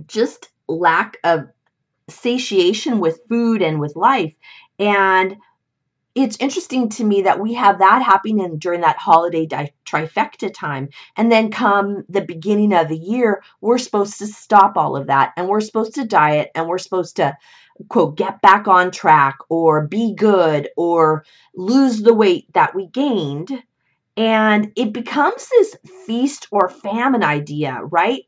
just 0.06 0.50
lack 0.68 1.18
of 1.24 1.46
satiation 2.10 3.00
with 3.00 3.22
food 3.30 3.62
and 3.62 3.80
with 3.80 3.96
life. 3.96 4.34
And 4.78 5.38
it's 6.14 6.38
interesting 6.40 6.90
to 6.90 7.04
me 7.04 7.22
that 7.24 7.40
we 7.40 7.54
have 7.54 7.80
that 7.80 8.02
happening 8.02 8.58
during 8.58 8.82
that 8.82 8.98
holiday 8.98 9.46
di- 9.46 9.74
trifecta 9.86 10.54
time. 10.54 10.90
And 11.16 11.32
then 11.32 11.52
come 11.52 12.04
the 12.10 12.22
beginning 12.22 12.74
of 12.74 12.90
the 12.90 12.98
year, 12.98 13.44
we're 13.62 13.78
supposed 13.78 14.18
to 14.20 14.28
stop 14.28 14.76
all 14.76 14.98
of 14.98 15.08
that 15.08 15.34
and 15.38 15.48
we're 15.48 15.62
supposed 15.62 15.96
to 15.96 16.06
diet 16.06 16.52
and 16.54 16.68
we're 16.68 16.78
supposed 16.78 17.16
to, 17.18 17.38
quote, 17.88 18.18
get 18.18 18.42
back 18.42 18.68
on 18.68 18.92
track 18.92 19.38
or 19.50 19.88
be 19.88 20.14
good 20.14 20.70
or 20.76 21.24
lose 21.56 22.02
the 22.02 22.14
weight 22.14 22.52
that 22.54 22.76
we 22.76 22.88
gained. 22.88 23.52
And 24.18 24.74
it 24.76 24.92
becomes 24.92 25.48
this 25.50 25.76
feast 26.06 26.48
or 26.52 26.70
famine 26.70 27.24
idea, 27.24 27.80
right? 27.84 28.24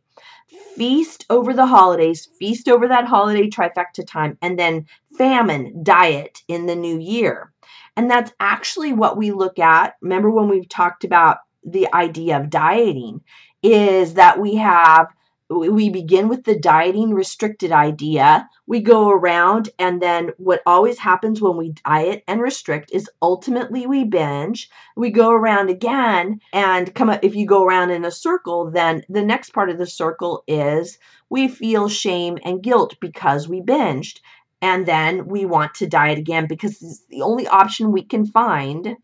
Feast 0.75 1.25
over 1.29 1.53
the 1.53 1.65
holidays, 1.65 2.27
feast 2.39 2.67
over 2.67 2.87
that 2.87 3.05
holiday 3.05 3.49
trifecta 3.49 4.05
time, 4.05 4.37
and 4.41 4.57
then 4.57 4.87
famine, 5.17 5.83
diet 5.83 6.41
in 6.47 6.65
the 6.65 6.75
new 6.75 6.99
year. 6.99 7.51
And 7.95 8.09
that's 8.09 8.31
actually 8.39 8.93
what 8.93 9.17
we 9.17 9.31
look 9.31 9.59
at. 9.59 9.95
Remember 10.01 10.29
when 10.29 10.49
we've 10.49 10.69
talked 10.69 11.03
about 11.03 11.37
the 11.63 11.93
idea 11.93 12.37
of 12.37 12.49
dieting, 12.49 13.21
is 13.61 14.15
that 14.15 14.39
we 14.39 14.55
have 14.55 15.07
we 15.49 15.89
begin 15.89 16.29
with 16.29 16.43
the 16.43 16.57
dieting 16.57 17.13
restricted 17.13 17.71
idea. 17.71 18.49
We 18.65 18.81
go 18.81 19.09
around, 19.09 19.69
and 19.77 20.01
then 20.01 20.31
what 20.37 20.61
always 20.65 20.97
happens 20.97 21.41
when 21.41 21.57
we 21.57 21.73
diet 21.85 22.23
and 22.27 22.41
restrict 22.41 22.91
is 22.91 23.09
ultimately 23.21 23.85
we 23.85 24.03
binge. 24.05 24.69
We 24.95 25.11
go 25.11 25.31
around 25.31 25.69
again 25.69 26.39
and 26.53 26.93
come 26.95 27.09
up. 27.09 27.23
If 27.23 27.35
you 27.35 27.45
go 27.45 27.65
around 27.65 27.91
in 27.91 28.05
a 28.05 28.11
circle, 28.11 28.71
then 28.71 29.03
the 29.09 29.23
next 29.23 29.51
part 29.51 29.69
of 29.69 29.77
the 29.77 29.85
circle 29.85 30.43
is 30.47 30.97
we 31.29 31.47
feel 31.47 31.89
shame 31.89 32.37
and 32.43 32.63
guilt 32.63 32.95
because 32.99 33.47
we 33.47 33.61
binged 33.61 34.19
and 34.61 34.85
then 34.85 35.25
we 35.27 35.45
want 35.45 35.75
to 35.75 35.87
diet 35.87 36.17
again 36.17 36.47
because 36.47 36.81
it's 36.81 37.05
the 37.09 37.21
only 37.21 37.47
option 37.47 37.91
we 37.91 38.03
can 38.03 38.25
find 38.25 38.95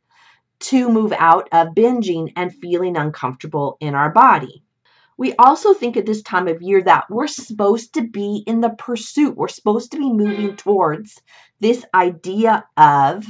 to 0.59 0.89
move 0.89 1.11
out 1.11 1.49
of 1.51 1.75
binging 1.75 2.31
and 2.37 2.55
feeling 2.55 2.95
uncomfortable 2.95 3.77
in 3.81 3.93
our 3.93 4.09
body. 4.09 4.63
We 5.19 5.33
also 5.33 5.73
think 5.73 5.97
at 5.97 6.05
this 6.05 6.21
time 6.21 6.47
of 6.47 6.61
year 6.61 6.81
that 6.83 7.09
we're 7.09 7.27
supposed 7.27 7.93
to 7.95 8.03
be 8.03 8.41
in 8.47 8.61
the 8.61 8.69
pursuit, 8.69 9.35
we're 9.35 9.49
supposed 9.49 9.91
to 9.91 9.97
be 9.97 10.13
moving 10.13 10.55
towards 10.55 11.21
this 11.59 11.83
idea 11.93 12.63
of, 12.77 13.27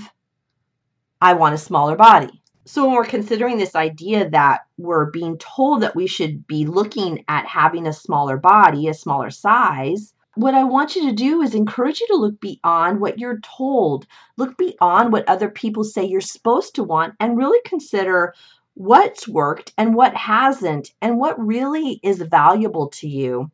I 1.20 1.34
want 1.34 1.56
a 1.56 1.58
smaller 1.58 1.96
body. 1.96 2.44
So, 2.66 2.86
when 2.86 2.94
we're 2.94 3.06
considering 3.06 3.58
this 3.58 3.74
idea 3.74 4.30
that 4.30 4.68
we're 4.78 5.10
being 5.10 5.40
told 5.40 5.82
that 5.82 5.96
we 5.96 6.06
should 6.06 6.46
be 6.46 6.68
looking 6.68 7.26
at 7.28 7.48
having 7.48 7.88
a 7.88 7.94
smaller 7.94 8.38
body, 8.38 8.88
a 8.88 8.94
smaller 8.94 9.32
size, 9.32 10.14
what 10.36 10.54
I 10.54 10.66
want 10.66 10.96
you 10.96 11.10
to 11.10 11.16
do 11.16 11.42
is 11.42 11.56
encourage 11.56 12.02
you 12.02 12.08
to 12.10 12.18
look 12.18 12.40
beyond 12.40 13.02
what 13.02 13.18
you're 13.18 13.40
told. 13.40 14.06
Look 14.38 14.60
beyond 14.60 15.12
what 15.12 15.28
other 15.28 15.50
people 15.50 15.84
say 15.84 16.06
you're 16.06 16.22
supposed 16.22 16.76
to 16.76 16.84
want 16.84 17.16
and 17.20 17.36
really 17.36 17.60
consider 17.66 18.36
what's 18.80 19.28
worked 19.28 19.74
and 19.78 19.94
what 19.94 20.16
hasn't 20.16 20.94
and 21.02 21.18
what 21.18 21.38
really 21.38 22.00
is 22.02 22.22
valuable 22.22 22.88
to 22.88 23.10
you 23.10 23.52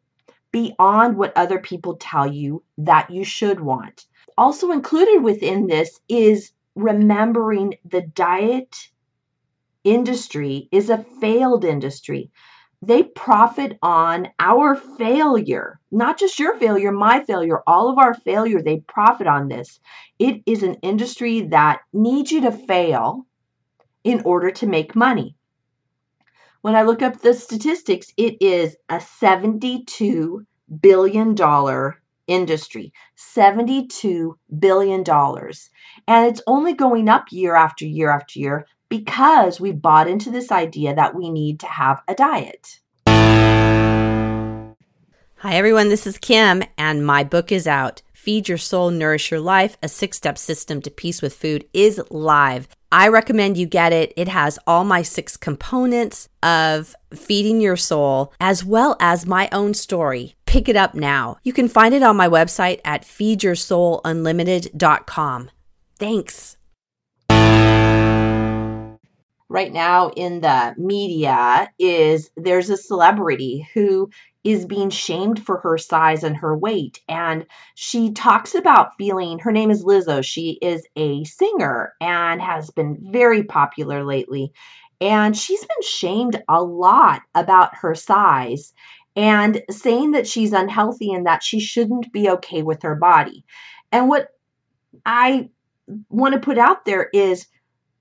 beyond 0.51 1.17
what 1.17 1.36
other 1.36 1.58
people 1.58 1.96
tell 1.96 2.32
you 2.32 2.62
that 2.77 3.10
you 3.10 3.24
should 3.24 3.60
want. 3.60 4.05
Also 4.38 4.72
included 4.72 5.24
within 5.24 5.65
this 5.65 6.00
is 6.08 6.51
remembering 6.75 7.74
the 7.84 8.03
diet 8.03 8.89
industry 9.84 10.70
is 10.72 10.91
a 10.91 11.03
failed 11.20 11.65
industry 11.65 12.29
they 12.84 13.01
profit 13.01 13.79
on 13.82 14.27
our 14.39 14.75
failure, 14.75 15.79
not 15.91 16.20
just 16.20 16.38
your 16.38 16.55
failure, 16.58 16.91
my 16.91 17.24
failure, 17.24 17.63
all 17.65 17.89
of 17.89 17.98
our 17.98 18.13
failure. 18.13 18.62
They 18.62 18.82
profit 18.82 19.25
on 19.25 19.48
this. 19.48 19.79
It 20.20 20.44
is 20.46 20.62
an 20.62 20.75
industry 20.84 21.41
that 21.48 21.79
needs 21.94 22.32
you 22.32 22.41
to 22.41 22.51
fail 22.51 23.25
in 24.05 24.21
order 24.24 24.51
to 24.51 24.67
make 24.67 24.95
money. 24.95 25.35
When 26.62 26.75
I 26.75 26.83
look 26.83 27.01
up 27.01 27.19
the 27.19 27.33
statistics, 27.33 28.13
it 28.15 28.38
is 28.39 28.77
a 28.88 28.97
$72 28.97 30.45
billion 30.79 31.35
industry. 32.27 32.93
$72 33.35 34.33
billion. 34.59 35.03
And 36.07 36.27
it's 36.27 36.41
only 36.47 36.74
going 36.74 37.09
up 37.09 37.25
year 37.31 37.55
after 37.55 37.85
year 37.85 38.09
after 38.09 38.39
year 38.39 38.67
because 38.89 39.59
we 39.59 39.71
bought 39.71 40.07
into 40.07 40.29
this 40.31 40.51
idea 40.51 40.95
that 40.95 41.15
we 41.15 41.29
need 41.29 41.59
to 41.59 41.67
have 41.67 42.01
a 42.07 42.15
diet. 42.15 42.79
Hi, 45.39 45.53
everyone. 45.53 45.89
This 45.89 46.07
is 46.07 46.17
Kim, 46.17 46.63
and 46.77 47.05
my 47.05 47.24
book 47.24 47.51
is 47.51 47.67
out. 47.67 48.01
Feed 48.13 48.50
Your 48.50 48.57
Soul, 48.57 48.89
Nourish 48.89 49.29
Your 49.29 49.39
Life, 49.39 49.77
a 49.83 49.88
six 49.88 50.17
step 50.17 50.38
system 50.39 50.81
to 50.81 50.89
peace 50.89 51.21
with 51.21 51.35
food 51.35 51.65
is 51.74 52.01
live. 52.09 52.67
I 52.96 53.10
recommend 53.10 53.58
you 53.58 53.66
get 53.66 53.92
it. 53.92 54.14
It 54.16 54.30
has 54.30 54.58
all 54.66 54.86
my 54.86 55.02
six 55.02 55.36
components 55.36 56.30
of 56.42 56.96
feeding 57.14 57.60
your 57.60 57.75
soul, 57.75 58.32
as 58.40 58.64
well 58.64 58.96
as 59.02 59.25
my 59.25 59.50
own 59.52 59.74
story. 59.74 60.36
Pick 60.46 60.70
it 60.70 60.78
up 60.78 60.96
now. 60.96 61.36
You 61.44 61.52
can 61.52 61.68
find 61.68 61.94
it 61.94 62.04
on 62.04 62.16
my 62.16 62.30
website 62.30 62.80
at 62.86 63.02
feedyoursoulunlimited.com. 63.02 65.50
Thanks 66.00 66.56
right 69.56 69.72
now 69.72 70.10
in 70.18 70.42
the 70.42 70.75
media 70.78 71.72
is 71.80 72.30
there's 72.36 72.70
a 72.70 72.75
celebrity 72.75 73.66
who 73.74 74.10
is 74.46 74.66
being 74.66 74.92
shamed 74.92 75.44
for 75.44 75.58
her 75.58 75.78
size 75.78 76.24
and 76.24 76.38
her 76.38 76.56
weight. 76.56 77.02
And 77.10 77.48
she 77.74 78.12
talks 78.12 78.54
about 78.54 78.96
feeling, 78.96 79.40
her 79.40 79.52
name 79.52 79.72
is 79.72 79.84
Lizzo. 79.84 80.24
She 80.24 80.60
is 80.62 80.86
a 80.96 81.24
singer 81.24 81.94
and 82.00 82.40
has 82.40 82.70
been 82.70 83.12
very 83.12 83.44
popular 83.44 84.06
lately. 84.06 84.54
And 85.02 85.36
she's 85.36 85.62
been 85.62 85.82
shamed 85.82 86.42
a 86.48 86.62
lot 86.64 87.24
about 87.34 87.75
her 87.78 87.96
size 87.96 88.72
and 89.16 89.62
saying 89.72 90.12
that 90.12 90.28
she's 90.28 90.54
unhealthy 90.54 91.12
and 91.12 91.25
that 91.25 91.42
she 91.42 91.60
shouldn't 91.60 92.14
be 92.14 92.30
okay 92.30 92.62
with 92.62 92.84
her 92.84 92.96
body. 92.96 93.44
And 93.92 94.10
what 94.10 94.30
I 95.08 95.50
want 96.10 96.36
to 96.36 96.40
put 96.40 96.60
out 96.60 96.86
there 96.86 97.10
is 97.14 97.48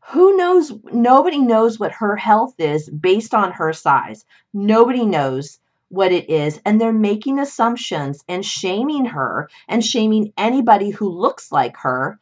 who 0.08 0.36
knows 0.36 0.72
nobody 0.92 1.38
knows 1.38 1.80
what 1.80 1.92
her 1.92 2.16
health 2.16 2.54
is 2.58 2.90
based 2.90 3.32
on 3.34 3.52
her 3.52 3.72
size 3.72 4.24
nobody 4.52 5.04
knows 5.04 5.58
what 5.94 6.12
it 6.12 6.28
is 6.28 6.60
and 6.64 6.80
they're 6.80 6.92
making 6.92 7.38
assumptions 7.38 8.24
and 8.28 8.44
shaming 8.44 9.04
her 9.04 9.48
and 9.68 9.84
shaming 9.84 10.32
anybody 10.36 10.90
who 10.90 11.08
looks 11.08 11.52
like 11.52 11.76
her 11.78 12.18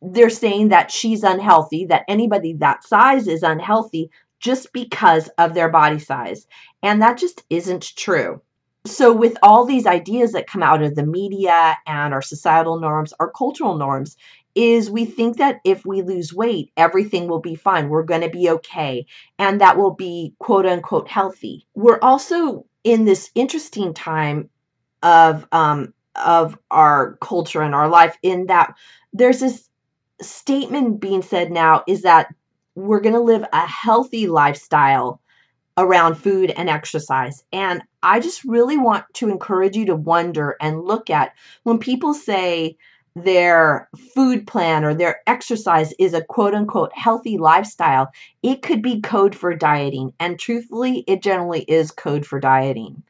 they're 0.00 0.30
saying 0.30 0.68
that 0.68 0.90
she's 0.90 1.24
unhealthy 1.24 1.86
that 1.86 2.04
anybody 2.08 2.52
that 2.52 2.84
size 2.84 3.26
is 3.26 3.42
unhealthy 3.42 4.10
just 4.40 4.72
because 4.72 5.28
of 5.38 5.54
their 5.54 5.68
body 5.68 5.98
size 5.98 6.46
and 6.82 7.02
that 7.02 7.18
just 7.18 7.42
isn't 7.50 7.96
true 7.96 8.40
so 8.84 9.12
with 9.12 9.36
all 9.42 9.64
these 9.64 9.86
ideas 9.86 10.32
that 10.32 10.46
come 10.46 10.62
out 10.62 10.82
of 10.82 10.94
the 10.94 11.04
media 11.04 11.76
and 11.86 12.14
our 12.14 12.22
societal 12.22 12.78
norms 12.78 13.12
our 13.18 13.30
cultural 13.30 13.76
norms 13.76 14.16
is 14.58 14.90
we 14.90 15.04
think 15.04 15.36
that 15.36 15.60
if 15.64 15.86
we 15.86 16.02
lose 16.02 16.34
weight, 16.34 16.72
everything 16.76 17.28
will 17.28 17.40
be 17.40 17.54
fine. 17.54 17.88
We're 17.88 18.02
going 18.02 18.22
to 18.22 18.28
be 18.28 18.50
okay. 18.50 19.06
And 19.38 19.60
that 19.60 19.76
will 19.76 19.94
be 19.94 20.34
quote 20.40 20.66
unquote 20.66 21.06
healthy. 21.06 21.68
We're 21.74 22.00
also 22.02 22.66
in 22.88 23.04
this 23.04 23.30
interesting 23.34 23.92
time 23.92 24.48
of, 25.02 25.46
um, 25.52 25.92
of 26.16 26.58
our 26.70 27.18
culture 27.20 27.60
and 27.60 27.74
our 27.74 27.88
life 27.88 28.16
in 28.22 28.46
that 28.46 28.74
there's 29.12 29.40
this 29.40 29.68
statement 30.22 30.98
being 30.98 31.20
said 31.20 31.52
now 31.52 31.84
is 31.86 32.02
that 32.02 32.34
we're 32.74 33.00
going 33.00 33.14
to 33.14 33.20
live 33.20 33.44
a 33.52 33.66
healthy 33.66 34.26
lifestyle 34.26 35.20
around 35.76 36.14
food 36.14 36.50
and 36.50 36.70
exercise. 36.70 37.44
And 37.52 37.82
I 38.02 38.20
just 38.20 38.42
really 38.44 38.78
want 38.78 39.04
to 39.14 39.28
encourage 39.28 39.76
you 39.76 39.84
to 39.86 39.94
wonder 39.94 40.56
and 40.58 40.82
look 40.82 41.10
at 41.10 41.34
when 41.64 41.78
people 41.78 42.14
say, 42.14 42.78
their 43.24 43.88
food 44.14 44.46
plan 44.46 44.84
or 44.84 44.94
their 44.94 45.20
exercise 45.26 45.92
is 45.98 46.14
a 46.14 46.24
quote 46.24 46.54
unquote 46.54 46.92
healthy 46.94 47.38
lifestyle, 47.38 48.10
it 48.42 48.62
could 48.62 48.82
be 48.82 49.00
code 49.00 49.34
for 49.34 49.54
dieting. 49.54 50.12
And 50.20 50.38
truthfully, 50.38 51.04
it 51.06 51.22
generally 51.22 51.62
is 51.62 51.90
code 51.90 52.26
for 52.26 52.40
dieting. 52.40 53.02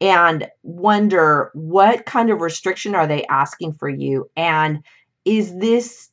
And 0.00 0.48
wonder 0.62 1.50
what 1.54 2.06
kind 2.06 2.30
of 2.30 2.40
restriction 2.40 2.94
are 2.94 3.06
they 3.06 3.24
asking 3.26 3.74
for 3.74 3.88
you? 3.88 4.28
And 4.36 4.82
is 5.24 5.56
this 5.56 6.10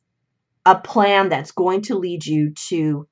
a 0.66 0.78
plan 0.78 1.28
that's 1.28 1.52
going 1.52 1.82
to 1.82 1.96
lead 1.96 2.24
you 2.26 2.50
to 2.50 3.06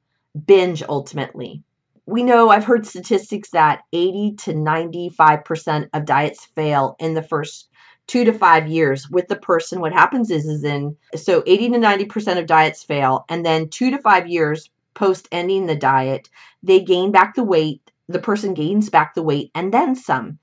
binge 0.47 0.83
ultimately. 0.89 1.63
We 2.07 2.23
know 2.23 2.49
I've 2.49 2.65
heard 2.65 2.87
statistics 2.87 3.51
that 3.51 3.83
80 3.93 4.37
to 4.45 4.53
95% 4.53 5.89
of 5.93 6.05
diets 6.05 6.47
fail 6.55 6.97
in 6.99 7.15
the 7.15 7.23
first 7.23 7.69
two 8.09 8.25
to 8.25 8.33
five 8.33 8.67
years 8.67 9.09
with 9.09 9.29
the 9.29 9.37
person. 9.37 9.81
What 9.81 9.93
happens 9.93 10.31
is, 10.31 10.47
is 10.47 10.65
in 10.65 10.97
so 11.15 11.45
80 11.47 11.71
to 11.71 11.79
90% 11.79 12.39
of 12.39 12.47
diets 12.47 12.83
fail, 12.83 13.25
and 13.29 13.47
then 13.47 13.69
two 13.69 13.93
to 13.93 13.99
five 13.99 14.27
years 14.27 14.69
post 14.95 15.29
ending 15.31 15.67
the 15.67 15.77
diet, 15.77 16.29
they 16.63 16.81
gain 16.81 17.13
back 17.13 17.37
the 17.37 17.45
weight. 17.45 17.81
The 18.09 18.19
person 18.19 18.55
gains 18.55 18.91
back 18.91 19.15
the 19.15 19.23
weight 19.23 19.51
and 19.55 19.73
then 19.73 19.95
some. 19.95 20.39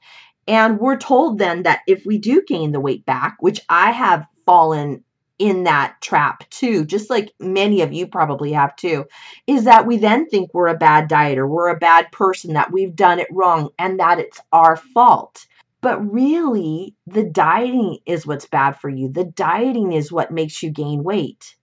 And 0.48 0.79
we're 0.79 0.98
told 0.98 1.39
then 1.39 1.63
that 1.63 1.79
if 1.88 2.05
we 2.05 2.19
do 2.19 2.43
gain 2.48 2.72
the 2.72 2.79
weight 2.79 3.05
back, 3.05 3.38
which 3.39 3.60
I 3.67 3.91
have 3.91 4.27
fallen 4.45 5.03
in 5.39 5.63
that 5.63 5.95
trap 6.01 6.48
too, 6.50 6.86
just 6.86 7.10
like 7.10 7.34
many 7.39 7.81
of 7.81 7.91
you 7.91 8.07
probably 8.07 8.53
have 8.53 8.75
too, 8.75 9.05
is 9.48 9.65
that 9.65 9.86
we 9.88 9.98
then 9.98 10.29
think 10.29 10.53
we're 10.53 10.67
a 10.67 10.77
bad 10.77 11.10
dieter, 11.10 11.50
we're 11.50 11.69
a 11.69 11.77
bad 11.77 12.12
person, 12.12 12.53
that 12.53 12.72
we've 12.72 12.95
done 12.95 13.19
it 13.19 13.27
wrong, 13.31 13.69
and 13.79 14.00
that 14.00 14.19
it's 14.19 14.39
our 14.53 14.77
fault. 14.77 15.45
But 15.85 16.11
really, 16.11 16.95
the 17.05 17.23
dieting 17.23 17.99
is 18.07 18.25
what's 18.25 18.47
bad 18.47 18.71
for 18.71 18.89
you. 18.89 19.07
The 19.07 19.23
dieting 19.23 19.93
is 19.93 20.11
what 20.11 20.31
makes 20.31 20.63
you 20.63 20.71
gain 20.71 21.03
weight. 21.03 21.55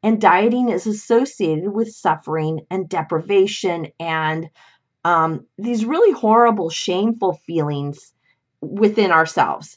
And 0.00 0.20
dieting 0.20 0.68
is 0.68 0.86
associated 0.86 1.68
with 1.68 1.92
suffering 1.92 2.60
and 2.70 2.88
deprivation 2.88 3.88
and 3.98 4.48
um, 5.04 5.44
these 5.58 5.84
really 5.84 6.12
horrible, 6.12 6.70
shameful 6.70 7.40
feelings 7.48 8.12
within 8.60 9.10
ourselves. 9.10 9.76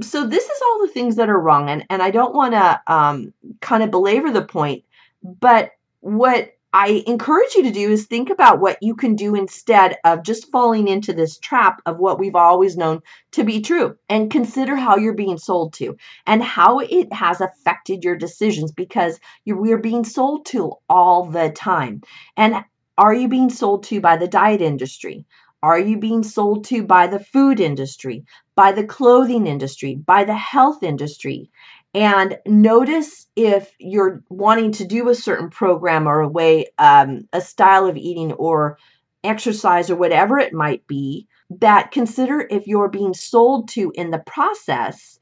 So, 0.00 0.26
this 0.26 0.44
is 0.44 0.62
all 0.66 0.86
the 0.86 0.92
things 0.94 1.16
that 1.16 1.28
are 1.28 1.38
wrong. 1.38 1.68
And, 1.68 1.84
and 1.90 2.00
I 2.00 2.10
don't 2.10 2.34
want 2.34 2.54
to 2.54 2.80
um, 2.86 3.34
kind 3.60 3.82
of 3.82 3.90
belabor 3.90 4.30
the 4.30 4.46
point, 4.46 4.84
but 5.22 5.72
what 6.00 6.52
I 6.72 7.02
encourage 7.06 7.54
you 7.56 7.64
to 7.64 7.72
do 7.72 7.90
is 7.90 8.06
think 8.06 8.30
about 8.30 8.60
what 8.60 8.78
you 8.80 8.94
can 8.94 9.16
do 9.16 9.34
instead 9.34 9.98
of 10.04 10.22
just 10.22 10.52
falling 10.52 10.86
into 10.86 11.12
this 11.12 11.36
trap 11.38 11.82
of 11.84 11.98
what 11.98 12.20
we've 12.20 12.36
always 12.36 12.76
known 12.76 13.00
to 13.32 13.42
be 13.42 13.60
true 13.60 13.96
and 14.08 14.30
consider 14.30 14.76
how 14.76 14.96
you're 14.96 15.14
being 15.14 15.38
sold 15.38 15.72
to 15.74 15.96
and 16.26 16.42
how 16.42 16.78
it 16.78 17.12
has 17.12 17.40
affected 17.40 18.04
your 18.04 18.16
decisions 18.16 18.70
because 18.70 19.18
we're 19.44 19.78
being 19.78 20.04
sold 20.04 20.46
to 20.46 20.74
all 20.88 21.24
the 21.24 21.50
time. 21.50 22.02
And 22.36 22.64
are 22.96 23.14
you 23.14 23.26
being 23.26 23.50
sold 23.50 23.82
to 23.84 24.00
by 24.00 24.16
the 24.16 24.28
diet 24.28 24.60
industry? 24.62 25.26
Are 25.62 25.78
you 25.78 25.98
being 25.98 26.22
sold 26.22 26.64
to 26.66 26.84
by 26.84 27.08
the 27.08 27.20
food 27.20 27.60
industry, 27.60 28.24
by 28.54 28.72
the 28.72 28.84
clothing 28.84 29.46
industry, 29.46 29.94
by 29.96 30.24
the 30.24 30.36
health 30.36 30.82
industry? 30.82 31.50
And 31.94 32.38
notice 32.46 33.26
if 33.36 33.72
you're 33.78 34.22
wanting 34.28 34.72
to 34.72 34.84
do 34.84 35.08
a 35.08 35.14
certain 35.14 35.50
program 35.50 36.06
or 36.06 36.20
a 36.20 36.28
way 36.28 36.66
um, 36.78 37.28
a 37.32 37.40
style 37.40 37.86
of 37.86 37.96
eating 37.96 38.32
or 38.34 38.78
exercise 39.24 39.90
or 39.90 39.96
whatever 39.96 40.38
it 40.38 40.52
might 40.52 40.86
be 40.86 41.26
that 41.50 41.90
consider 41.90 42.46
if 42.50 42.66
you're 42.66 42.88
being 42.88 43.12
sold 43.14 43.68
to 43.68 43.92
in 43.96 44.10
the 44.10 44.22
process 44.26 45.18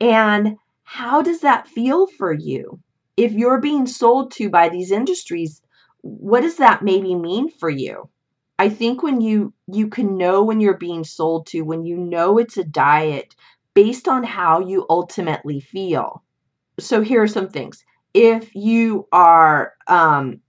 and 0.00 0.56
how 0.84 1.22
does 1.22 1.40
that 1.40 1.68
feel 1.68 2.06
for 2.06 2.32
you? 2.32 2.80
If 3.16 3.32
you're 3.32 3.60
being 3.60 3.86
sold 3.86 4.32
to 4.32 4.50
by 4.50 4.68
these 4.68 4.90
industries 4.92 5.62
what 6.02 6.42
does 6.42 6.56
that 6.58 6.82
maybe 6.84 7.14
mean 7.16 7.50
for 7.50 7.68
you? 7.68 8.08
I 8.58 8.68
think 8.68 9.02
when 9.02 9.20
you 9.20 9.52
you 9.66 9.88
can 9.88 10.16
know 10.16 10.42
when 10.44 10.60
you're 10.60 10.78
being 10.78 11.04
sold 11.04 11.46
to 11.48 11.62
when 11.62 11.84
you 11.84 11.96
know 11.96 12.38
it's 12.38 12.56
a 12.56 12.64
diet 12.64 13.34
based 13.76 14.08
on 14.08 14.24
how 14.24 14.58
you 14.58 14.86
ultimately 14.88 15.60
feel. 15.60 16.24
So 16.80 17.02
here 17.02 17.22
are 17.22 17.28
some 17.28 17.48
things. 17.48 17.84
If 18.14 18.54
you 18.54 19.06
are, 19.12 19.74
um, 19.86 20.40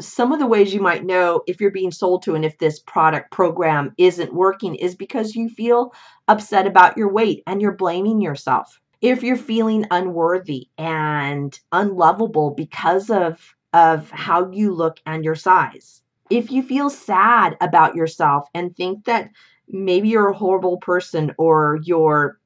some 0.00 0.32
of 0.32 0.38
the 0.38 0.46
ways 0.46 0.72
you 0.72 0.80
might 0.80 1.04
know 1.04 1.42
if 1.46 1.60
you're 1.60 1.70
being 1.70 1.90
sold 1.90 2.22
to 2.22 2.34
and 2.34 2.42
if 2.44 2.56
this 2.56 2.80
product 2.80 3.30
program 3.32 3.92
isn't 3.98 4.32
working 4.32 4.76
is 4.76 4.94
because 4.94 5.34
you 5.34 5.50
feel 5.50 5.92
upset 6.26 6.66
about 6.66 6.96
your 6.96 7.12
weight 7.12 7.42
and 7.46 7.60
you're 7.60 7.76
blaming 7.76 8.22
yourself. 8.22 8.80
If 9.02 9.22
you're 9.22 9.36
feeling 9.36 9.84
unworthy 9.90 10.68
and 10.78 11.58
unlovable 11.72 12.52
because 12.52 13.10
of, 13.10 13.54
of 13.74 14.10
how 14.10 14.50
you 14.50 14.72
look 14.72 15.00
and 15.04 15.22
your 15.22 15.34
size. 15.34 16.02
If 16.30 16.50
you 16.50 16.62
feel 16.62 16.88
sad 16.88 17.58
about 17.60 17.94
yourself 17.94 18.48
and 18.54 18.74
think 18.74 19.04
that 19.04 19.30
maybe 19.68 20.08
you're 20.08 20.30
a 20.30 20.36
horrible 20.36 20.78
person 20.78 21.34
or 21.36 21.78
you're 21.82 22.39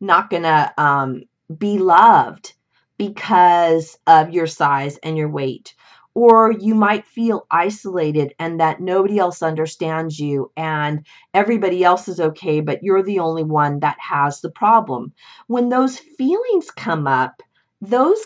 not 0.00 0.30
going 0.30 0.42
to 0.42 0.72
um, 0.78 1.22
be 1.56 1.78
loved 1.78 2.54
because 2.98 3.98
of 4.06 4.30
your 4.30 4.46
size 4.46 4.98
and 4.98 5.16
your 5.16 5.28
weight. 5.28 5.74
Or 6.14 6.50
you 6.50 6.74
might 6.74 7.04
feel 7.04 7.46
isolated 7.50 8.34
and 8.38 8.58
that 8.58 8.80
nobody 8.80 9.18
else 9.18 9.42
understands 9.42 10.18
you 10.18 10.50
and 10.56 11.04
everybody 11.34 11.84
else 11.84 12.08
is 12.08 12.20
okay, 12.20 12.60
but 12.60 12.82
you're 12.82 13.02
the 13.02 13.18
only 13.18 13.44
one 13.44 13.80
that 13.80 13.98
has 14.00 14.40
the 14.40 14.50
problem. 14.50 15.12
When 15.46 15.68
those 15.68 15.98
feelings 15.98 16.70
come 16.70 17.06
up, 17.06 17.42
those 17.82 18.18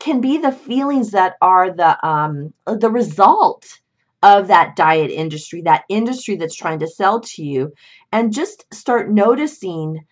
can 0.00 0.20
be 0.20 0.36
the 0.36 0.52
feelings 0.52 1.12
that 1.12 1.36
are 1.40 1.70
the 1.72 2.06
um, 2.06 2.52
the 2.66 2.90
result 2.90 3.78
of 4.22 4.48
that 4.48 4.76
diet 4.76 5.10
industry, 5.10 5.62
that 5.62 5.84
industry 5.88 6.36
that's 6.36 6.54
trying 6.54 6.80
to 6.80 6.88
sell 6.88 7.20
to 7.20 7.42
you, 7.42 7.72
and 8.12 8.34
just 8.34 8.66
start 8.72 9.10
noticing 9.10 10.04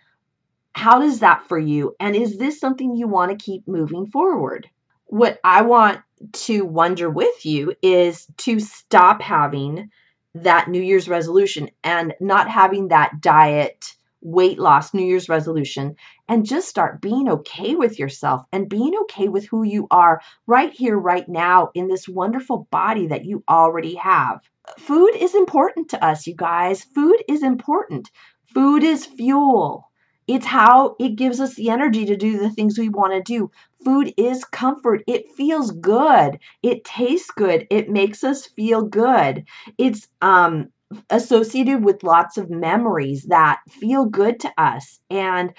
how 0.79 1.01
does 1.01 1.19
that 1.19 1.45
for 1.49 1.59
you? 1.59 1.97
And 1.99 2.15
is 2.15 2.39
this 2.39 2.61
something 2.61 2.95
you 2.95 3.09
want 3.09 3.33
to 3.33 3.45
keep 3.45 3.67
moving 3.67 4.07
forward? 4.07 4.71
What 5.07 5.41
I 5.43 5.63
want 5.63 6.01
to 6.33 6.65
wonder 6.65 7.11
with 7.11 7.45
you 7.45 7.75
is 7.83 8.29
to 8.39 8.61
stop 8.61 9.21
having 9.21 9.91
that 10.37 10.69
New 10.69 10.81
Year's 10.81 11.09
resolution 11.09 11.69
and 11.83 12.15
not 12.21 12.49
having 12.49 12.89
that 12.89 13.21
diet 13.21 13.97
weight 14.21 14.61
loss 14.61 14.95
New 14.95 15.05
Year's 15.05 15.29
resolution 15.29 15.97
and 16.29 16.47
just 16.47 16.69
start 16.69 17.01
being 17.01 17.29
okay 17.29 17.75
with 17.75 17.99
yourself 17.99 18.43
and 18.53 18.69
being 18.69 18.95
okay 19.03 19.27
with 19.27 19.47
who 19.49 19.65
you 19.65 19.89
are 19.91 20.21
right 20.47 20.73
here, 20.73 20.97
right 20.97 21.29
now, 21.29 21.71
in 21.75 21.89
this 21.89 22.09
wonderful 22.09 22.69
body 22.71 23.09
that 23.09 23.25
you 23.25 23.43
already 23.49 23.97
have. 23.97 24.41
Food 24.79 25.17
is 25.17 25.35
important 25.35 25.91
to 25.91 26.05
us, 26.05 26.27
you 26.29 26.37
guys. 26.37 26.85
Food 26.85 27.17
is 27.27 27.43
important. 27.43 28.11
Food 28.55 28.85
is 28.85 29.07
fuel. 29.07 29.88
It's 30.29 30.47
how 30.47 30.95
it 31.01 31.17
gives 31.17 31.41
us 31.41 31.55
the 31.55 31.71
energy 31.71 32.05
to 32.07 32.17
do 32.17 32.39
the 32.39 32.51
things 32.51 32.79
we 32.79 32.89
want 32.91 33.13
to 33.15 33.23
do. 33.23 33.51
Food 33.85 34.13
is 34.17 34.45
comfort. 34.45 35.03
It 35.07 35.33
feels 35.33 35.71
good. 35.73 36.39
It 36.63 36.85
tastes 36.85 37.31
good. 37.31 37.67
It 37.71 37.89
makes 37.91 38.23
us 38.23 38.47
feel 38.47 38.83
good. 38.83 39.45
It's 39.79 40.07
um, 40.21 40.69
associated 41.11 41.85
with 41.85 42.03
lots 42.03 42.37
of 42.37 42.51
memories 42.51 43.25
that 43.29 43.61
feel 43.71 44.05
good 44.05 44.41
to 44.41 44.53
us. 44.59 45.01
And 45.11 45.53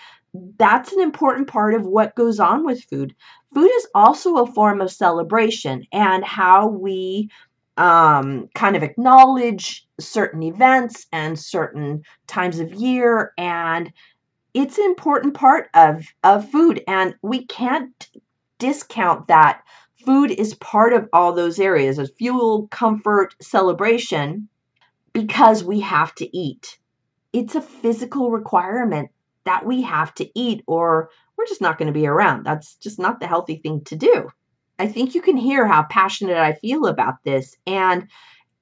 that's 0.57 0.93
an 0.93 1.01
important 1.01 1.47
part 1.47 1.73
of 1.73 1.85
what 1.85 2.15
goes 2.15 2.39
on 2.39 2.65
with 2.65 2.83
food. 2.83 3.15
Food 3.53 3.71
is 3.75 3.87
also 3.95 4.37
a 4.37 4.51
form 4.51 4.81
of 4.81 4.91
celebration 4.91 5.83
and 5.91 6.23
how 6.23 6.67
we 6.67 7.29
um, 7.77 8.47
kind 8.53 8.75
of 8.75 8.83
acknowledge 8.83 9.87
certain 9.99 10.43
events 10.43 11.07
and 11.11 11.39
certain 11.39 12.03
times 12.27 12.59
of 12.59 12.73
year 12.73 13.31
and 13.37 13.91
it's 14.53 14.77
an 14.77 14.85
important 14.85 15.33
part 15.33 15.69
of 15.73 16.05
of 16.23 16.49
food 16.49 16.83
and 16.87 17.15
we 17.21 17.45
can't 17.45 18.09
discount 18.57 19.27
that 19.27 19.61
food 20.05 20.31
is 20.31 20.53
part 20.55 20.93
of 20.93 21.07
all 21.13 21.33
those 21.33 21.59
areas 21.59 21.97
of 21.97 22.13
fuel 22.17 22.67
comfort 22.69 23.35
celebration 23.41 24.47
because 25.13 25.63
we 25.63 25.79
have 25.81 26.13
to 26.15 26.37
eat. 26.37 26.77
It's 27.33 27.55
a 27.55 27.61
physical 27.61 28.31
requirement 28.31 29.11
that 29.45 29.65
we 29.65 29.81
have 29.83 30.13
to 30.15 30.29
eat 30.39 30.63
or 30.67 31.09
we're 31.37 31.45
just 31.45 31.61
not 31.61 31.77
going 31.77 31.87
to 31.87 31.99
be 31.99 32.07
around. 32.07 32.45
That's 32.45 32.75
just 32.75 32.99
not 32.99 33.19
the 33.19 33.27
healthy 33.27 33.57
thing 33.57 33.83
to 33.85 33.95
do. 33.95 34.29
I 34.77 34.87
think 34.87 35.13
you 35.13 35.21
can 35.21 35.37
hear 35.37 35.67
how 35.67 35.83
passionate 35.83 36.37
i 36.37 36.53
feel 36.53 36.85
about 36.85 37.15
this 37.23 37.57
and 37.67 38.07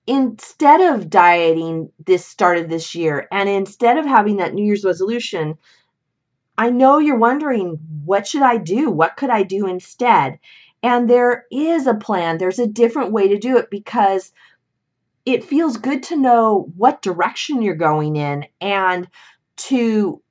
instead 0.08 0.82
of 0.82 1.10
dieting 1.10 1.91
this 2.06 2.26
started 2.26 2.70
this 2.70 2.96
year 2.96 3.28
and 3.32 3.50
instead 3.50 3.98
of 3.98 4.06
having 4.06 4.38
that 4.38 4.54
new 4.54 4.65
year's 4.65 4.86
resolution 4.86 5.58
I 6.58 6.72
know 6.72 6.98
you're 6.98 7.17
wondering, 7.17 7.78
what 8.04 8.26
should 8.26 8.41
I 8.41 8.58
do? 8.58 8.89
What 8.89 9.15
could 9.15 9.30
I 9.30 9.43
do 9.43 9.67
instead? 9.67 10.39
And 10.82 11.10
there 11.10 11.46
is 11.52 11.86
a 11.86 11.93
plan. 11.93 12.38
There's 12.38 12.60
a 12.60 12.67
different 12.67 13.12
way 13.12 13.28
to 13.28 13.38
do 13.38 13.58
it 13.58 13.70
because 13.70 14.32
it 15.26 15.43
feels 15.43 15.78
good 15.78 16.02
to 16.04 16.15
know 16.15 16.72
what 16.76 17.02
direction 17.02 17.62
you're 17.62 17.76
going 17.76 18.15
in 18.15 18.46
and 18.62 19.08
to 19.58 20.22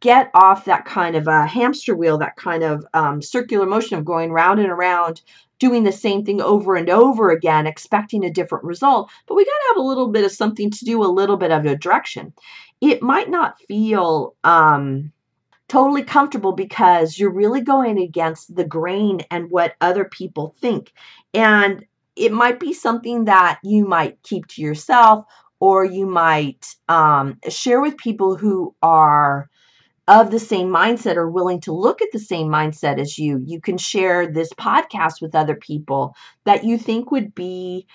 get 0.00 0.30
off 0.34 0.64
that 0.64 0.84
kind 0.84 1.16
of 1.16 1.26
a 1.26 1.46
hamster 1.46 1.94
wheel, 1.94 2.18
that 2.18 2.36
kind 2.36 2.62
of 2.62 2.84
um, 2.94 3.22
circular 3.22 3.66
motion 3.66 3.98
of 3.98 4.04
going 4.04 4.32
round 4.32 4.60
and 4.60 4.70
around, 4.70 5.22
doing 5.60 5.84
the 5.84 5.92
same 5.92 6.24
thing 6.24 6.40
over 6.40 6.74
and 6.74 6.90
over 6.90 7.30
again, 7.30 7.66
expecting 7.68 8.24
a 8.24 8.32
different 8.32 8.64
result. 8.64 9.10
But 9.28 9.36
we 9.36 9.44
got 9.44 9.50
to 9.50 9.64
have 9.68 9.76
a 9.76 9.86
little 9.86 10.08
bit 10.08 10.24
of 10.24 10.32
something 10.32 10.70
to 10.70 10.84
do, 10.84 11.04
a 11.04 11.06
little 11.06 11.36
bit 11.36 11.52
of 11.52 11.64
a 11.64 11.76
direction. 11.76 12.32
It 12.80 13.02
might 13.02 13.30
not 13.30 13.60
feel 13.60 14.34
um, 14.42 15.12
totally 15.68 16.02
comfortable 16.02 16.52
because 16.52 17.18
you're 17.18 17.32
really 17.32 17.60
going 17.60 17.98
against 17.98 18.56
the 18.56 18.64
grain 18.64 19.20
and 19.30 19.50
what 19.50 19.74
other 19.80 20.04
people 20.04 20.56
think. 20.60 20.92
And 21.32 21.84
it 22.16 22.32
might 22.32 22.58
be 22.58 22.72
something 22.72 23.26
that 23.26 23.60
you 23.62 23.86
might 23.86 24.22
keep 24.22 24.48
to 24.48 24.62
yourself 24.62 25.26
or 25.60 25.84
you 25.84 26.06
might 26.06 26.74
um, 26.88 27.38
share 27.48 27.80
with 27.80 27.98
people 27.98 28.34
who 28.34 28.74
are 28.82 29.48
of 30.10 30.32
the 30.32 30.40
same 30.40 30.66
mindset 30.66 31.14
or 31.14 31.30
willing 31.30 31.60
to 31.60 31.72
look 31.72 32.02
at 32.02 32.08
the 32.12 32.18
same 32.18 32.48
mindset 32.48 32.98
as 33.00 33.16
you. 33.16 33.40
You 33.46 33.60
can 33.60 33.78
share 33.78 34.26
this 34.26 34.52
podcast 34.54 35.22
with 35.22 35.36
other 35.36 35.54
people 35.54 36.16
that 36.44 36.64
you 36.64 36.76
think 36.76 37.12
would 37.12 37.32
be 37.32 37.86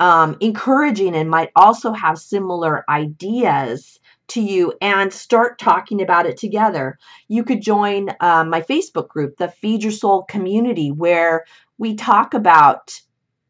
um, 0.00 0.38
encouraging 0.40 1.14
and 1.14 1.28
might 1.28 1.50
also 1.54 1.92
have 1.92 2.18
similar 2.18 2.82
ideas 2.88 4.00
to 4.28 4.40
you 4.40 4.72
and 4.80 5.12
start 5.12 5.58
talking 5.58 6.00
about 6.00 6.24
it 6.24 6.38
together. 6.38 6.98
You 7.28 7.44
could 7.44 7.60
join 7.60 8.08
uh, 8.20 8.44
my 8.44 8.62
Facebook 8.62 9.08
group, 9.08 9.36
the 9.36 9.48
Feed 9.48 9.82
Your 9.82 9.92
Soul 9.92 10.22
community, 10.22 10.90
where 10.90 11.44
we 11.76 11.94
talk 11.94 12.32
about 12.32 12.98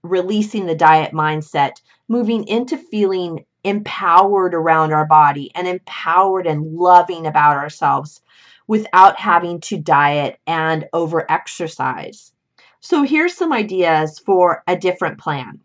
releasing 0.03 0.66
the 0.66 0.75
diet 0.75 1.12
mindset, 1.12 1.75
moving 2.09 2.49
into 2.49 2.77
feeling 2.77 3.44
empowered 3.64 4.55
around 4.55 4.92
our 4.92 5.07
body 5.07 5.51
and 5.55 5.66
empowered 5.68 6.46
and 6.46 6.75
loving 6.75 7.27
about 7.27 7.57
ourselves 7.57 8.20
without 8.66 9.18
having 9.18 9.61
to 9.61 9.79
diet 9.79 10.38
and 10.46 10.88
over 10.92 11.31
exercise. 11.31 12.33
So, 12.81 13.03
here's 13.03 13.35
some 13.35 13.53
ideas 13.53 14.18
for 14.18 14.62
a 14.66 14.77
different 14.77 15.18
plan. 15.18 15.61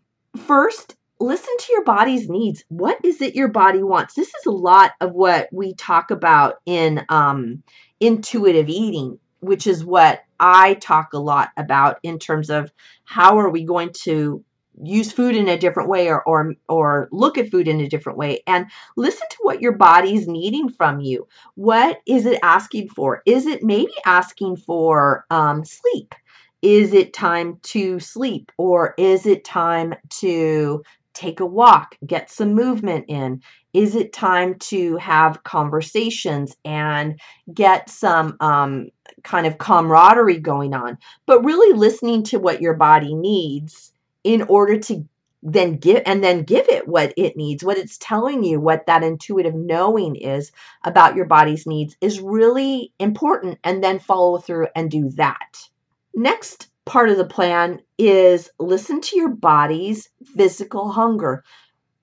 First, 0.46 0.96
listen 1.18 1.54
to 1.58 1.72
your 1.72 1.84
body's 1.84 2.28
needs. 2.28 2.64
What 2.68 2.98
is 3.04 3.22
it 3.22 3.34
your 3.34 3.48
body 3.48 3.82
wants? 3.82 4.14
This 4.14 4.28
is 4.28 4.46
a 4.46 4.50
lot 4.50 4.92
of 5.00 5.12
what 5.12 5.48
we 5.52 5.74
talk 5.74 6.10
about 6.10 6.56
in 6.66 7.04
um, 7.08 7.62
intuitive 8.00 8.68
eating, 8.68 9.18
which 9.40 9.66
is 9.66 9.84
what 9.84 10.24
I 10.38 10.74
talk 10.74 11.12
a 11.12 11.18
lot 11.18 11.50
about 11.56 11.98
in 12.02 12.18
terms 12.18 12.50
of 12.50 12.70
how 13.04 13.38
are 13.38 13.48
we 13.48 13.64
going 13.64 13.92
to 14.02 14.44
use 14.82 15.12
food 15.12 15.34
in 15.34 15.48
a 15.48 15.58
different 15.58 15.88
way 15.88 16.08
or, 16.08 16.22
or 16.24 16.54
or 16.68 17.08
look 17.12 17.38
at 17.38 17.50
food 17.50 17.68
in 17.68 17.80
a 17.80 17.88
different 17.88 18.18
way 18.18 18.42
and 18.46 18.66
listen 18.96 19.26
to 19.30 19.38
what 19.42 19.60
your 19.60 19.72
body's 19.72 20.28
needing 20.28 20.68
from 20.68 21.00
you. 21.00 21.26
What 21.54 22.00
is 22.06 22.26
it 22.26 22.38
asking 22.42 22.90
for? 22.90 23.22
Is 23.26 23.46
it 23.46 23.62
maybe 23.62 23.92
asking 24.04 24.56
for 24.56 25.24
um, 25.30 25.64
sleep? 25.64 26.14
Is 26.62 26.92
it 26.92 27.12
time 27.12 27.58
to 27.64 28.00
sleep 28.00 28.50
or 28.56 28.94
is 28.98 29.26
it 29.26 29.44
time 29.44 29.94
to 30.20 30.82
take 31.14 31.40
a 31.40 31.46
walk 31.46 31.96
get 32.06 32.30
some 32.30 32.54
movement 32.54 33.06
in? 33.08 33.42
Is 33.72 33.94
it 33.94 34.12
time 34.12 34.58
to 34.60 34.96
have 34.96 35.44
conversations 35.44 36.56
and 36.64 37.18
get 37.52 37.88
some 37.88 38.36
um, 38.40 38.88
kind 39.22 39.46
of 39.46 39.58
camaraderie 39.58 40.40
going 40.40 40.74
on? 40.74 40.98
But 41.26 41.44
really 41.44 41.76
listening 41.76 42.22
to 42.24 42.38
what 42.38 42.60
your 42.60 42.74
body 42.74 43.14
needs 43.14 43.92
in 44.26 44.42
order 44.42 44.76
to 44.76 45.06
then 45.40 45.76
give 45.76 46.02
and 46.04 46.24
then 46.24 46.42
give 46.42 46.66
it 46.68 46.88
what 46.88 47.14
it 47.16 47.36
needs. 47.36 47.62
What 47.62 47.78
it's 47.78 47.96
telling 47.96 48.42
you 48.42 48.58
what 48.58 48.86
that 48.86 49.04
intuitive 49.04 49.54
knowing 49.54 50.16
is 50.16 50.50
about 50.82 51.14
your 51.14 51.26
body's 51.26 51.64
needs 51.64 51.96
is 52.00 52.20
really 52.20 52.92
important 52.98 53.60
and 53.62 53.84
then 53.84 54.00
follow 54.00 54.38
through 54.38 54.66
and 54.74 54.90
do 54.90 55.10
that. 55.10 55.68
Next 56.12 56.66
part 56.86 57.08
of 57.08 57.18
the 57.18 57.24
plan 57.24 57.80
is 57.98 58.50
listen 58.58 59.00
to 59.02 59.16
your 59.16 59.28
body's 59.28 60.08
physical 60.34 60.90
hunger. 60.90 61.44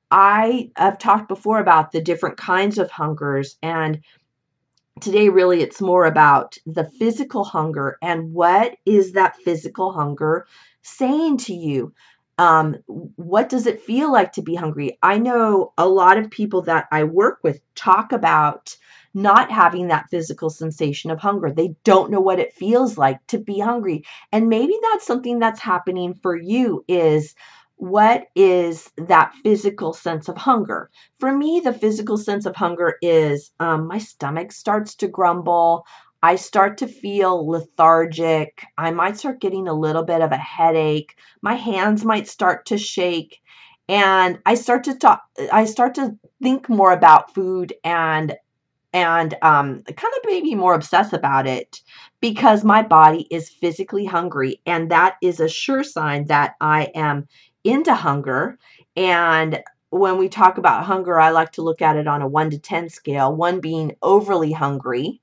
I 0.09 0.71
have 0.77 0.97
talked 0.97 1.27
before 1.27 1.59
about 1.59 1.91
the 1.91 2.01
different 2.01 2.38
kinds 2.38 2.77
of 2.77 2.89
hungers 2.89 3.57
and 3.62 4.01
today 5.01 5.27
really 5.27 5.62
it's 5.62 5.81
more 5.81 6.05
about 6.05 6.55
the 6.65 6.86
physical 6.86 7.43
hunger 7.43 7.97
and 8.01 8.31
what 8.31 8.77
is 8.86 9.12
that 9.13 9.36
physical 9.38 9.91
hunger 9.91 10.47
saying 10.83 11.38
to 11.38 11.53
you 11.53 11.93
um, 12.38 12.76
what 13.15 13.50
does 13.50 13.67
it 13.67 13.82
feel 13.82 14.12
like 14.12 14.34
to 14.34 14.41
be 14.41 14.56
hungry? 14.56 14.98
I 15.04 15.17
know 15.19 15.74
a 15.78 15.88
lot 15.88 16.17
of 16.17 16.32
people 16.32 16.62
that 16.63 16.88
I 16.91 17.04
work 17.04 17.39
with 17.43 17.62
talk 17.76 18.12
about 18.12 18.76
not 19.13 19.52
having 19.52 19.88
that 19.88 20.10
physical 20.10 20.50
sensation 20.50 21.12
of 21.12 21.19
hunger. 21.19 21.52
They 21.52 21.76
don't 21.84 22.10
know 22.10 22.19
what 22.19 22.39
it 22.39 22.54
feels 22.54 22.98
like 22.98 23.26
to 23.28 23.38
be 23.38 23.60
hungry. 23.60 24.04
And 24.32 24.50
maybe 24.50 24.76
that's 24.91 25.06
something 25.06 25.39
that's 25.39 25.60
happening 25.60 26.15
for 26.24 26.36
you 26.36 26.84
is 26.88 27.36
what 27.76 28.28
is 28.36 28.89
that 28.98 29.34
physical 29.43 29.93
sense 29.93 30.30
of 30.30 30.38
hunger? 30.38 30.89
For 31.19 31.36
me, 31.36 31.60
the 31.60 31.74
physical 31.74 32.17
sense 32.17 32.46
of 32.46 32.56
hunger 32.56 32.96
is 33.02 33.52
um, 33.60 33.88
my 33.88 33.98
stomach 33.98 34.52
starts 34.52 34.96
to 34.96 35.08
grumble. 35.08 35.86
I 36.23 36.38
start 36.38 36.77
to 36.79 36.88
feel 36.88 37.47
lethargic. 37.47 38.63
I 38.77 38.91
might 38.91 39.17
start 39.17 39.41
getting 39.41 39.67
a 39.67 39.73
little 39.73 40.03
bit 40.03 40.21
of 40.21 40.31
a 40.31 40.38
headache. 40.38 41.15
My 41.43 41.55
hands 41.55 42.05
might 42.05 42.29
start 42.29 42.65
to 42.67 42.77
shake. 42.79 43.41
And 43.89 44.39
I 44.45 44.55
start 44.55 44.86
to 44.86 44.95
talk 44.95 45.23
I 45.51 45.65
start 45.65 45.95
to 45.95 46.17
think 46.41 46.69
more 46.69 46.93
about 46.93 47.33
food 47.33 47.73
and 47.83 48.36
and 48.93 49.33
um, 49.41 49.83
kind 49.83 50.13
of 50.17 50.21
maybe 50.25 50.55
more 50.55 50.75
obsess 50.75 51.13
about 51.13 51.47
it 51.47 51.81
because 52.21 52.63
my 52.63 52.83
body 52.83 53.27
is 53.31 53.49
physically 53.49 54.05
hungry. 54.05 54.62
And 54.65 54.91
that 54.91 55.15
is 55.21 55.39
a 55.41 55.49
sure 55.49 55.83
sign 55.83 56.27
that 56.27 56.55
I 56.62 56.86
am 56.95 57.27
into 57.63 57.95
hunger. 57.95 58.59
And 58.95 59.63
when 59.89 60.17
we 60.19 60.29
talk 60.29 60.59
about 60.59 60.86
hunger, 60.86 61.19
I 61.19 61.31
like 61.31 61.53
to 61.53 61.63
look 61.63 61.81
at 61.81 61.97
it 61.97 62.07
on 62.07 62.21
a 62.21 62.27
one 62.27 62.51
to 62.51 62.59
10 62.59 62.89
scale, 62.89 63.36
one 63.36 63.62
being 63.62 63.95
overly 64.03 64.53
hungry 64.53 65.21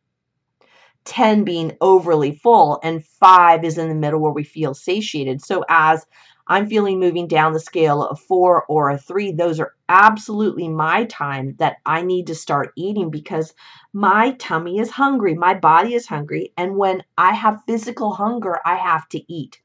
10 1.04 1.44
being 1.44 1.76
overly 1.80 2.32
full, 2.32 2.78
and 2.82 3.04
five 3.04 3.64
is 3.64 3.78
in 3.78 3.88
the 3.88 3.94
middle 3.94 4.20
where 4.20 4.32
we 4.32 4.44
feel 4.44 4.74
satiated. 4.74 5.42
So, 5.42 5.64
as 5.68 6.06
I'm 6.46 6.66
feeling 6.66 6.98
moving 6.98 7.28
down 7.28 7.52
the 7.52 7.60
scale 7.60 8.02
of 8.02 8.18
four 8.20 8.64
or 8.66 8.90
a 8.90 8.98
three, 8.98 9.30
those 9.30 9.60
are 9.60 9.74
absolutely 9.88 10.68
my 10.68 11.04
time 11.04 11.54
that 11.58 11.76
I 11.86 12.02
need 12.02 12.26
to 12.26 12.34
start 12.34 12.72
eating 12.76 13.08
because 13.08 13.54
my 13.92 14.32
tummy 14.32 14.80
is 14.80 14.90
hungry, 14.90 15.34
my 15.34 15.54
body 15.54 15.94
is 15.94 16.06
hungry, 16.06 16.52
and 16.56 16.76
when 16.76 17.04
I 17.16 17.34
have 17.34 17.62
physical 17.68 18.12
hunger, 18.12 18.58
I 18.64 18.74
have 18.76 19.08
to 19.10 19.32
eat. 19.32 19.60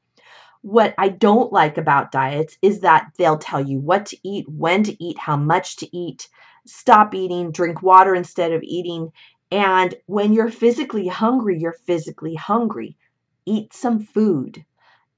What 0.62 0.94
I 0.96 1.08
don't 1.08 1.52
like 1.52 1.76
about 1.76 2.12
diets 2.12 2.56
is 2.62 2.80
that 2.80 3.10
they'll 3.18 3.38
tell 3.38 3.60
you 3.60 3.78
what 3.78 4.06
to 4.06 4.16
eat, 4.22 4.48
when 4.48 4.82
to 4.84 5.04
eat, 5.04 5.18
how 5.18 5.36
much 5.36 5.76
to 5.76 5.96
eat, 5.96 6.28
stop 6.66 7.14
eating, 7.14 7.50
drink 7.50 7.82
water 7.82 8.14
instead 8.14 8.52
of 8.52 8.62
eating, 8.62 9.12
and 9.50 9.94
when 10.06 10.32
you're 10.32 10.50
physically 10.50 11.06
hungry, 11.08 11.58
you're 11.58 11.72
physically 11.72 12.34
hungry. 12.34 12.96
Eat 13.44 13.72
some 13.72 14.00
food. 14.00 14.64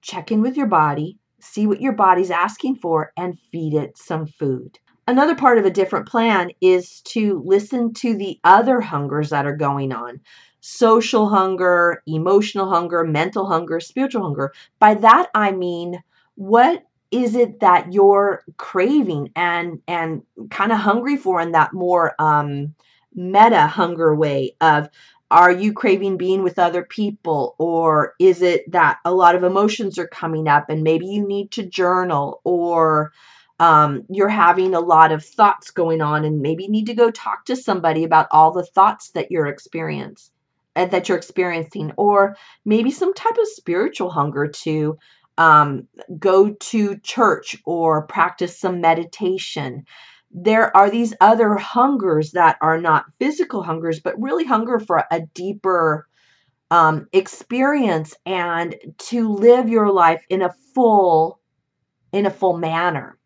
Check 0.02 0.30
in 0.30 0.42
with 0.42 0.56
your 0.56 0.66
body, 0.66 1.18
see 1.40 1.66
what 1.66 1.80
your 1.80 1.92
body's 1.92 2.30
asking 2.30 2.76
for, 2.76 3.12
and 3.16 3.38
feed 3.52 3.74
it 3.74 3.96
some 3.96 4.26
food. 4.26 4.78
Another 5.06 5.34
part 5.34 5.56
of 5.58 5.64
a 5.64 5.70
different 5.70 6.06
plan 6.06 6.50
is 6.60 7.00
to 7.02 7.42
listen 7.44 7.94
to 7.94 8.14
the 8.14 8.38
other 8.44 8.80
hungers 8.80 9.30
that 9.30 9.46
are 9.46 9.56
going 9.56 9.92
on 9.92 10.20
social 10.60 11.28
hunger, 11.28 12.02
emotional 12.06 12.68
hunger, 12.68 13.04
mental 13.04 13.46
hunger, 13.46 13.80
spiritual 13.80 14.22
hunger. 14.22 14.52
By 14.78 14.94
that, 14.94 15.28
I 15.34 15.52
mean, 15.52 16.02
what 16.34 16.84
is 17.10 17.34
it 17.34 17.60
that 17.60 17.92
you're 17.92 18.44
craving 18.58 19.30
and 19.34 19.80
and 19.88 20.22
kind 20.50 20.72
of 20.72 20.78
hungry 20.78 21.16
for 21.16 21.40
in 21.40 21.52
that 21.52 21.72
more 21.72 22.14
um 22.18 22.74
meta 23.18 23.66
hunger 23.66 24.14
way 24.14 24.54
of 24.60 24.88
are 25.30 25.50
you 25.50 25.74
craving 25.74 26.16
being 26.16 26.42
with 26.42 26.58
other 26.58 26.82
people? 26.82 27.54
Or 27.58 28.14
is 28.18 28.40
it 28.40 28.70
that 28.72 28.98
a 29.04 29.12
lot 29.12 29.34
of 29.34 29.44
emotions 29.44 29.98
are 29.98 30.06
coming 30.06 30.48
up 30.48 30.70
and 30.70 30.82
maybe 30.82 31.06
you 31.06 31.26
need 31.26 31.50
to 31.52 31.66
journal? 31.66 32.40
Or 32.44 33.12
um, 33.60 34.04
you're 34.08 34.28
having 34.28 34.74
a 34.74 34.80
lot 34.80 35.12
of 35.12 35.24
thoughts 35.24 35.70
going 35.70 36.00
on 36.00 36.24
and 36.24 36.40
maybe 36.40 36.68
need 36.68 36.86
to 36.86 36.94
go 36.94 37.10
talk 37.10 37.44
to 37.46 37.56
somebody 37.56 38.04
about 38.04 38.28
all 38.30 38.52
the 38.52 38.64
thoughts 38.64 39.10
that 39.10 39.30
you're 39.30 39.48
experiencing 39.48 40.32
uh, 40.76 40.86
that 40.86 41.08
you're 41.08 41.18
experiencing. 41.18 41.92
Or 41.96 42.36
maybe 42.64 42.90
some 42.90 43.12
type 43.12 43.36
of 43.36 43.48
spiritual 43.48 44.10
hunger 44.10 44.46
to 44.46 44.98
um, 45.36 45.88
go 46.18 46.50
to 46.50 46.98
church 46.98 47.56
or 47.64 48.06
practice 48.06 48.58
some 48.58 48.80
meditation 48.80 49.84
there 50.30 50.76
are 50.76 50.90
these 50.90 51.14
other 51.20 51.54
hungers 51.54 52.32
that 52.32 52.58
are 52.60 52.80
not 52.80 53.06
physical 53.18 53.62
hungers, 53.62 54.00
but 54.00 54.20
really 54.20 54.44
hunger 54.44 54.78
for 54.78 55.04
a 55.10 55.22
deeper 55.34 56.06
um, 56.70 57.06
experience 57.12 58.14
and 58.26 58.76
to 58.98 59.30
live 59.32 59.68
your 59.68 59.90
life 59.90 60.22
in 60.28 60.42
a 60.42 60.54
full 60.74 61.40
in 62.12 62.26
a 62.26 62.30
full 62.30 62.56
manner. 62.56 63.18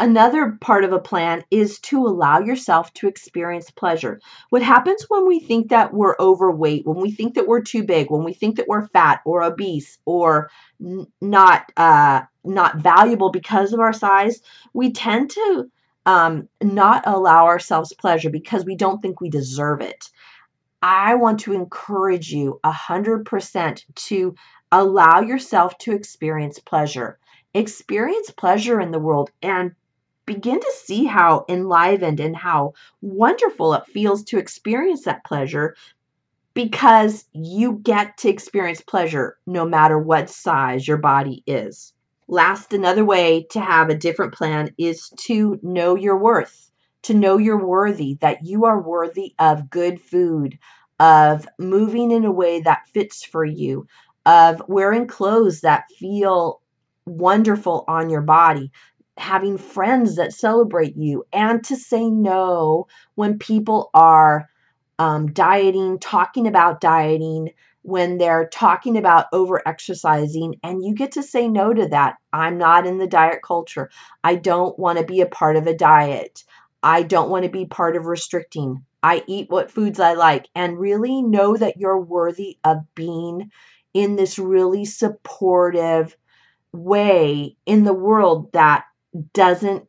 Another 0.00 0.58
part 0.60 0.82
of 0.82 0.92
a 0.92 0.98
plan 0.98 1.44
is 1.52 1.78
to 1.80 2.04
allow 2.04 2.40
yourself 2.40 2.92
to 2.94 3.06
experience 3.06 3.70
pleasure. 3.70 4.20
What 4.50 4.62
happens 4.62 5.04
when 5.08 5.26
we 5.26 5.38
think 5.38 5.70
that 5.70 5.94
we're 5.94 6.16
overweight, 6.18 6.84
when 6.84 7.00
we 7.00 7.12
think 7.12 7.34
that 7.34 7.46
we're 7.46 7.62
too 7.62 7.84
big, 7.84 8.10
when 8.10 8.24
we 8.24 8.34
think 8.34 8.56
that 8.56 8.66
we're 8.66 8.88
fat 8.88 9.20
or 9.24 9.44
obese 9.44 9.98
or 10.04 10.50
n- 10.84 11.06
not 11.20 11.70
uh, 11.76 12.22
not 12.44 12.78
valuable 12.78 13.30
because 13.30 13.72
of 13.72 13.80
our 13.80 13.92
size, 13.92 14.40
we 14.72 14.92
tend 14.92 15.30
to 15.30 15.70
um, 16.06 16.48
not 16.62 17.04
allow 17.06 17.46
ourselves 17.46 17.92
pleasure 17.94 18.30
because 18.30 18.64
we 18.64 18.76
don't 18.76 19.00
think 19.02 19.20
we 19.20 19.30
deserve 19.30 19.80
it. 19.80 20.10
I 20.82 21.16
want 21.16 21.40
to 21.40 21.52
encourage 21.52 22.30
you 22.32 22.60
100% 22.64 23.84
to 24.08 24.36
allow 24.72 25.20
yourself 25.20 25.76
to 25.78 25.92
experience 25.92 26.60
pleasure. 26.60 27.18
experience 27.54 28.30
pleasure 28.30 28.80
in 28.80 28.92
the 28.92 29.00
world 29.00 29.30
and 29.42 29.72
begin 30.26 30.60
to 30.60 30.72
see 30.84 31.06
how 31.06 31.46
enlivened 31.48 32.20
and 32.20 32.36
how 32.36 32.74
wonderful 33.02 33.74
it 33.74 33.86
feels 33.86 34.24
to 34.24 34.38
experience 34.38 35.04
that 35.04 35.24
pleasure 35.24 35.76
because 36.54 37.26
you 37.32 37.80
get 37.82 38.18
to 38.18 38.28
experience 38.30 38.82
pleasure 38.82 39.38
no 39.46 39.66
matter 39.66 39.98
what 39.98 40.30
size 40.30 40.86
your 40.88 40.98
body 40.98 41.44
is. 41.46 41.93
Last, 42.28 42.72
another 42.72 43.04
way 43.04 43.46
to 43.50 43.60
have 43.60 43.88
a 43.90 43.94
different 43.96 44.34
plan 44.34 44.70
is 44.78 45.10
to 45.26 45.58
know 45.62 45.94
your 45.94 46.16
worth, 46.18 46.70
to 47.02 47.14
know 47.14 47.38
you're 47.38 47.64
worthy, 47.64 48.14
that 48.20 48.44
you 48.44 48.64
are 48.64 48.80
worthy 48.80 49.34
of 49.38 49.70
good 49.70 50.00
food, 50.00 50.58
of 50.98 51.46
moving 51.58 52.10
in 52.10 52.24
a 52.24 52.32
way 52.32 52.60
that 52.60 52.86
fits 52.88 53.24
for 53.24 53.44
you, 53.44 53.86
of 54.26 54.62
wearing 54.68 55.06
clothes 55.06 55.60
that 55.60 55.84
feel 55.98 56.60
wonderful 57.06 57.84
on 57.88 58.08
your 58.08 58.22
body, 58.22 58.70
having 59.18 59.58
friends 59.58 60.16
that 60.16 60.32
celebrate 60.32 60.96
you, 60.96 61.24
and 61.32 61.62
to 61.64 61.76
say 61.76 62.08
no 62.08 62.86
when 63.16 63.38
people 63.38 63.90
are 63.92 64.48
um, 64.98 65.32
dieting, 65.32 65.98
talking 65.98 66.46
about 66.46 66.80
dieting, 66.80 67.50
when 67.84 68.16
they're 68.16 68.48
talking 68.48 68.96
about 68.96 69.26
over 69.30 69.60
exercising, 69.68 70.54
and 70.62 70.82
you 70.82 70.94
get 70.94 71.12
to 71.12 71.22
say 71.22 71.48
no 71.48 71.74
to 71.74 71.86
that. 71.88 72.16
I'm 72.32 72.56
not 72.56 72.86
in 72.86 72.96
the 72.96 73.06
diet 73.06 73.40
culture. 73.44 73.90
I 74.24 74.36
don't 74.36 74.78
want 74.78 74.98
to 74.98 75.04
be 75.04 75.20
a 75.20 75.26
part 75.26 75.56
of 75.56 75.66
a 75.66 75.76
diet. 75.76 76.44
I 76.82 77.02
don't 77.02 77.28
want 77.28 77.44
to 77.44 77.50
be 77.50 77.66
part 77.66 77.94
of 77.94 78.06
restricting. 78.06 78.84
I 79.02 79.22
eat 79.26 79.50
what 79.50 79.70
foods 79.70 80.00
I 80.00 80.14
like, 80.14 80.48
and 80.54 80.78
really 80.78 81.20
know 81.20 81.58
that 81.58 81.76
you're 81.76 82.00
worthy 82.00 82.56
of 82.64 82.78
being 82.94 83.50
in 83.92 84.16
this 84.16 84.38
really 84.38 84.86
supportive 84.86 86.16
way 86.72 87.56
in 87.66 87.84
the 87.84 87.92
world 87.92 88.50
that 88.54 88.84
doesn't 89.34 89.86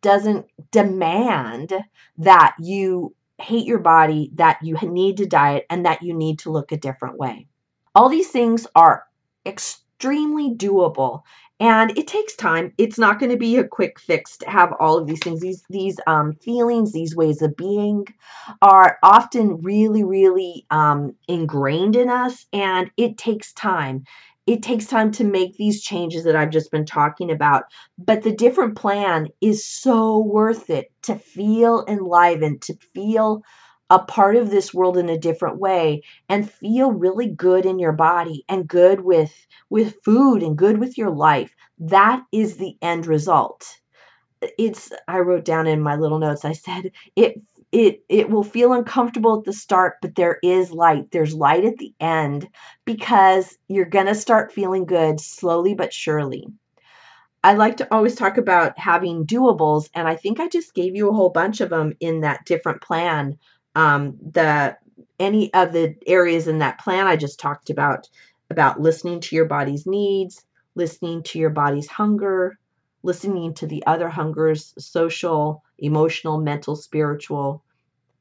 doesn't 0.00 0.46
demand 0.70 1.74
that 2.18 2.54
you 2.60 3.14
hate 3.40 3.66
your 3.66 3.78
body, 3.78 4.30
that 4.34 4.58
you 4.62 4.76
need 4.82 5.18
to 5.18 5.26
diet, 5.26 5.66
and 5.70 5.86
that 5.86 6.02
you 6.02 6.14
need 6.14 6.40
to 6.40 6.50
look 6.50 6.72
a 6.72 6.76
different 6.76 7.18
way. 7.18 7.46
All 7.94 8.08
these 8.08 8.30
things 8.30 8.66
are 8.74 9.04
extremely 9.46 10.54
doable 10.54 11.22
and 11.60 11.96
it 11.98 12.06
takes 12.06 12.34
time. 12.36 12.72
It's 12.78 12.98
not 12.98 13.20
going 13.20 13.30
to 13.30 13.36
be 13.36 13.58
a 13.58 13.68
quick 13.68 14.00
fix 14.00 14.38
to 14.38 14.48
have 14.48 14.72
all 14.80 14.96
of 14.96 15.06
these 15.06 15.20
things. 15.20 15.40
These 15.40 15.62
these 15.68 16.00
um, 16.06 16.32
feelings 16.32 16.92
these 16.92 17.14
ways 17.14 17.42
of 17.42 17.56
being 17.56 18.06
are 18.62 18.98
often 19.02 19.60
really 19.60 20.02
really 20.02 20.66
um, 20.70 21.14
ingrained 21.28 21.96
in 21.96 22.08
us 22.08 22.46
and 22.52 22.90
it 22.96 23.18
takes 23.18 23.52
time 23.52 24.04
it 24.50 24.62
takes 24.62 24.86
time 24.86 25.12
to 25.12 25.24
make 25.24 25.56
these 25.56 25.82
changes 25.82 26.24
that 26.24 26.34
I've 26.36 26.50
just 26.50 26.72
been 26.72 26.84
talking 26.84 27.30
about. 27.30 27.64
But 27.98 28.22
the 28.22 28.34
different 28.34 28.76
plan 28.76 29.28
is 29.40 29.64
so 29.64 30.18
worth 30.18 30.70
it 30.70 30.92
to 31.02 31.14
feel 31.16 31.84
enlivened, 31.86 32.62
to 32.62 32.74
feel 32.94 33.42
a 33.90 34.00
part 34.00 34.36
of 34.36 34.50
this 34.50 34.74
world 34.74 34.96
in 34.96 35.08
a 35.08 35.18
different 35.18 35.58
way 35.60 36.02
and 36.28 36.50
feel 36.50 36.92
really 36.92 37.28
good 37.28 37.64
in 37.64 37.78
your 37.78 37.92
body 37.92 38.44
and 38.48 38.66
good 38.68 39.00
with 39.02 39.32
with 39.68 39.96
food 40.04 40.42
and 40.42 40.56
good 40.58 40.78
with 40.78 40.96
your 40.98 41.10
life 41.10 41.54
that 41.78 42.22
is 42.32 42.56
the 42.56 42.76
end 42.82 43.06
result 43.06 43.78
it's 44.58 44.90
i 45.08 45.18
wrote 45.18 45.44
down 45.44 45.66
in 45.66 45.80
my 45.80 45.96
little 45.96 46.18
notes 46.18 46.44
i 46.44 46.52
said 46.52 46.90
it 47.16 47.34
it 47.72 48.04
it 48.08 48.30
will 48.30 48.42
feel 48.42 48.72
uncomfortable 48.72 49.38
at 49.38 49.44
the 49.44 49.52
start 49.52 49.96
but 50.02 50.14
there 50.16 50.38
is 50.42 50.72
light. 50.72 51.10
There's 51.12 51.34
light 51.34 51.64
at 51.64 51.78
the 51.78 51.94
end 52.00 52.48
because 52.84 53.56
you're 53.68 53.84
going 53.84 54.06
to 54.06 54.14
start 54.14 54.52
feeling 54.52 54.86
good 54.86 55.20
slowly 55.20 55.74
but 55.74 55.92
surely. 55.92 56.46
I 57.42 57.54
like 57.54 57.78
to 57.78 57.94
always 57.94 58.16
talk 58.16 58.36
about 58.36 58.78
having 58.78 59.24
doables 59.26 59.88
and 59.94 60.06
i 60.06 60.14
think 60.14 60.40
i 60.40 60.48
just 60.48 60.74
gave 60.74 60.94
you 60.94 61.08
a 61.08 61.14
whole 61.14 61.30
bunch 61.30 61.60
of 61.60 61.70
them 61.70 61.94
in 62.00 62.20
that 62.20 62.44
different 62.44 62.82
plan 62.82 63.38
um, 63.74 64.18
the 64.32 64.76
any 65.18 65.52
of 65.54 65.72
the 65.72 65.94
areas 66.06 66.48
in 66.48 66.58
that 66.58 66.78
plan 66.80 67.06
i 67.06 67.16
just 67.16 67.40
talked 67.40 67.70
about 67.70 68.08
about 68.50 68.80
listening 68.80 69.20
to 69.20 69.36
your 69.36 69.46
body's 69.46 69.86
needs 69.86 70.44
listening 70.74 71.22
to 71.22 71.38
your 71.38 71.50
body's 71.50 71.88
hunger 71.88 72.58
listening 73.02 73.54
to 73.54 73.66
the 73.66 73.84
other 73.86 74.08
hungers 74.08 74.74
social, 74.78 75.62
emotional, 75.78 76.38
mental, 76.40 76.76
spiritual, 76.76 77.62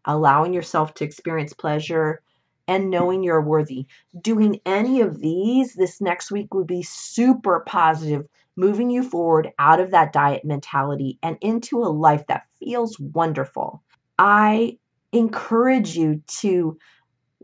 allowing 0.06 0.54
yourself 0.54 0.94
to 0.96 1.04
experience 1.04 1.54
pleasure, 1.54 2.22
and 2.68 2.90
knowing 2.90 3.24
you're 3.24 3.42
worthy. 3.42 3.88
Doing 4.22 4.60
any 4.66 5.02
of 5.02 5.20
these 5.20 5.74
this 5.74 6.00
next 6.00 6.32
week 6.32 6.54
would 6.54 6.68
be 6.68 6.84
super 6.84 7.62
positive, 7.62 8.28
moving 8.56 8.90
you 8.90 9.04
forward 9.04 9.52
out 9.58 9.80
of 9.80 9.92
that 9.92 10.14
diet 10.14 10.46
mentality 10.46 11.18
and 11.24 11.38
into 11.42 11.80
a 11.80 11.90
life 11.90 12.28
that 12.28 12.46
feels 12.60 13.00
wonderful. 13.00 13.82
I 14.20 14.78
encourage 15.12 15.98
you 15.98 16.22
to 16.42 16.78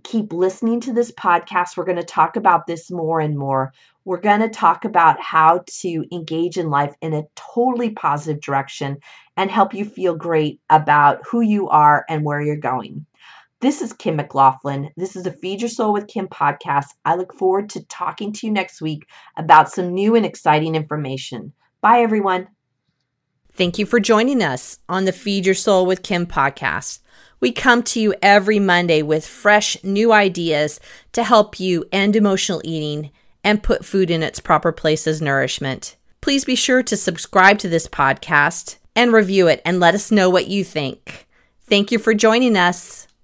keep 0.04 0.32
listening 0.32 0.82
to 0.82 0.94
this 0.94 1.12
podcast. 1.12 1.76
We're 1.76 1.86
going 1.86 1.98
to 1.98 2.04
talk 2.04 2.36
about 2.36 2.68
this 2.68 2.92
more 2.92 3.20
and 3.20 3.38
more. 3.38 3.74
We're 4.06 4.22
going 4.22 4.42
to 4.42 4.50
talk 4.50 4.86
about 4.86 5.20
how 5.20 5.64
to 5.80 6.06
engage 6.12 6.58
in 6.58 6.70
life 6.70 6.94
in 7.02 7.16
a 7.16 7.26
totally 7.36 7.90
positive 7.90 8.40
direction 8.40 9.00
and 9.36 9.50
help 9.50 9.74
you 9.74 9.84
feel 9.84 10.16
great 10.16 10.62
about 10.70 11.26
who 11.26 11.42
you 11.42 11.70
are 11.70 12.06
and 12.08 12.24
where 12.24 12.40
you're 12.40 12.56
going. 12.56 13.08
This 13.62 13.82
is 13.82 13.94
Kim 13.94 14.18
McLaughlin. 14.18 14.92
This 14.96 15.16
is 15.16 15.24
the 15.24 15.32
Feed 15.32 15.60
Your 15.60 15.70
Soul 15.70 15.92
with 15.92 16.06
Kim 16.06 16.28
podcast. 16.28 16.86
I 17.04 17.16
look 17.16 17.34
forward 17.34 17.72
to 17.72 17.84
talking 17.86 18.32
to 18.34 18.46
you 18.46 18.54
next 18.54 18.80
week 18.80 19.08
about 19.38 19.72
some 19.72 19.96
new 19.96 20.14
and 20.16 20.24
exciting 20.24 20.76
information. 20.76 21.52
Bye, 21.82 22.02
everyone. 22.02 22.48
Thank 23.54 23.80
you 23.80 23.88
for 23.88 24.00
joining 24.00 24.44
us 24.44 24.78
on 24.88 25.06
the 25.06 25.14
Feed 25.14 25.48
Your 25.48 25.56
Soul 25.56 25.88
with 25.88 26.04
Kim 26.04 26.28
podcast. 26.28 27.00
We 27.40 27.52
come 27.52 27.82
to 27.84 28.00
you 28.00 28.14
every 28.22 28.60
Monday 28.60 29.02
with 29.02 29.26
fresh 29.26 29.84
new 29.84 30.14
ideas 30.14 30.80
to 31.14 31.24
help 31.24 31.60
you 31.60 31.86
end 31.92 32.16
emotional 32.16 32.62
eating 32.64 33.10
and 33.46 33.64
put 33.64 33.86
food 33.86 34.12
in 34.12 34.24
its 34.24 34.42
proper 34.42 34.74
place 34.74 35.08
as 35.08 35.22
nourishment. 35.22 35.96
Please 36.20 36.44
be 36.44 36.56
sure 36.56 36.82
to 36.84 36.98
subscribe 36.98 37.60
to 37.60 37.70
this 37.70 37.88
podcast 37.88 38.78
and 38.96 39.14
review 39.14 39.48
it 39.48 39.62
and 39.64 39.80
let 39.80 39.94
us 39.94 40.12
know 40.12 40.30
what 40.30 40.48
you 40.48 40.64
think. 40.64 41.28
Thank 41.62 41.92
you 41.92 42.00
for 42.00 42.14
joining 42.16 42.58
us. 42.58 43.08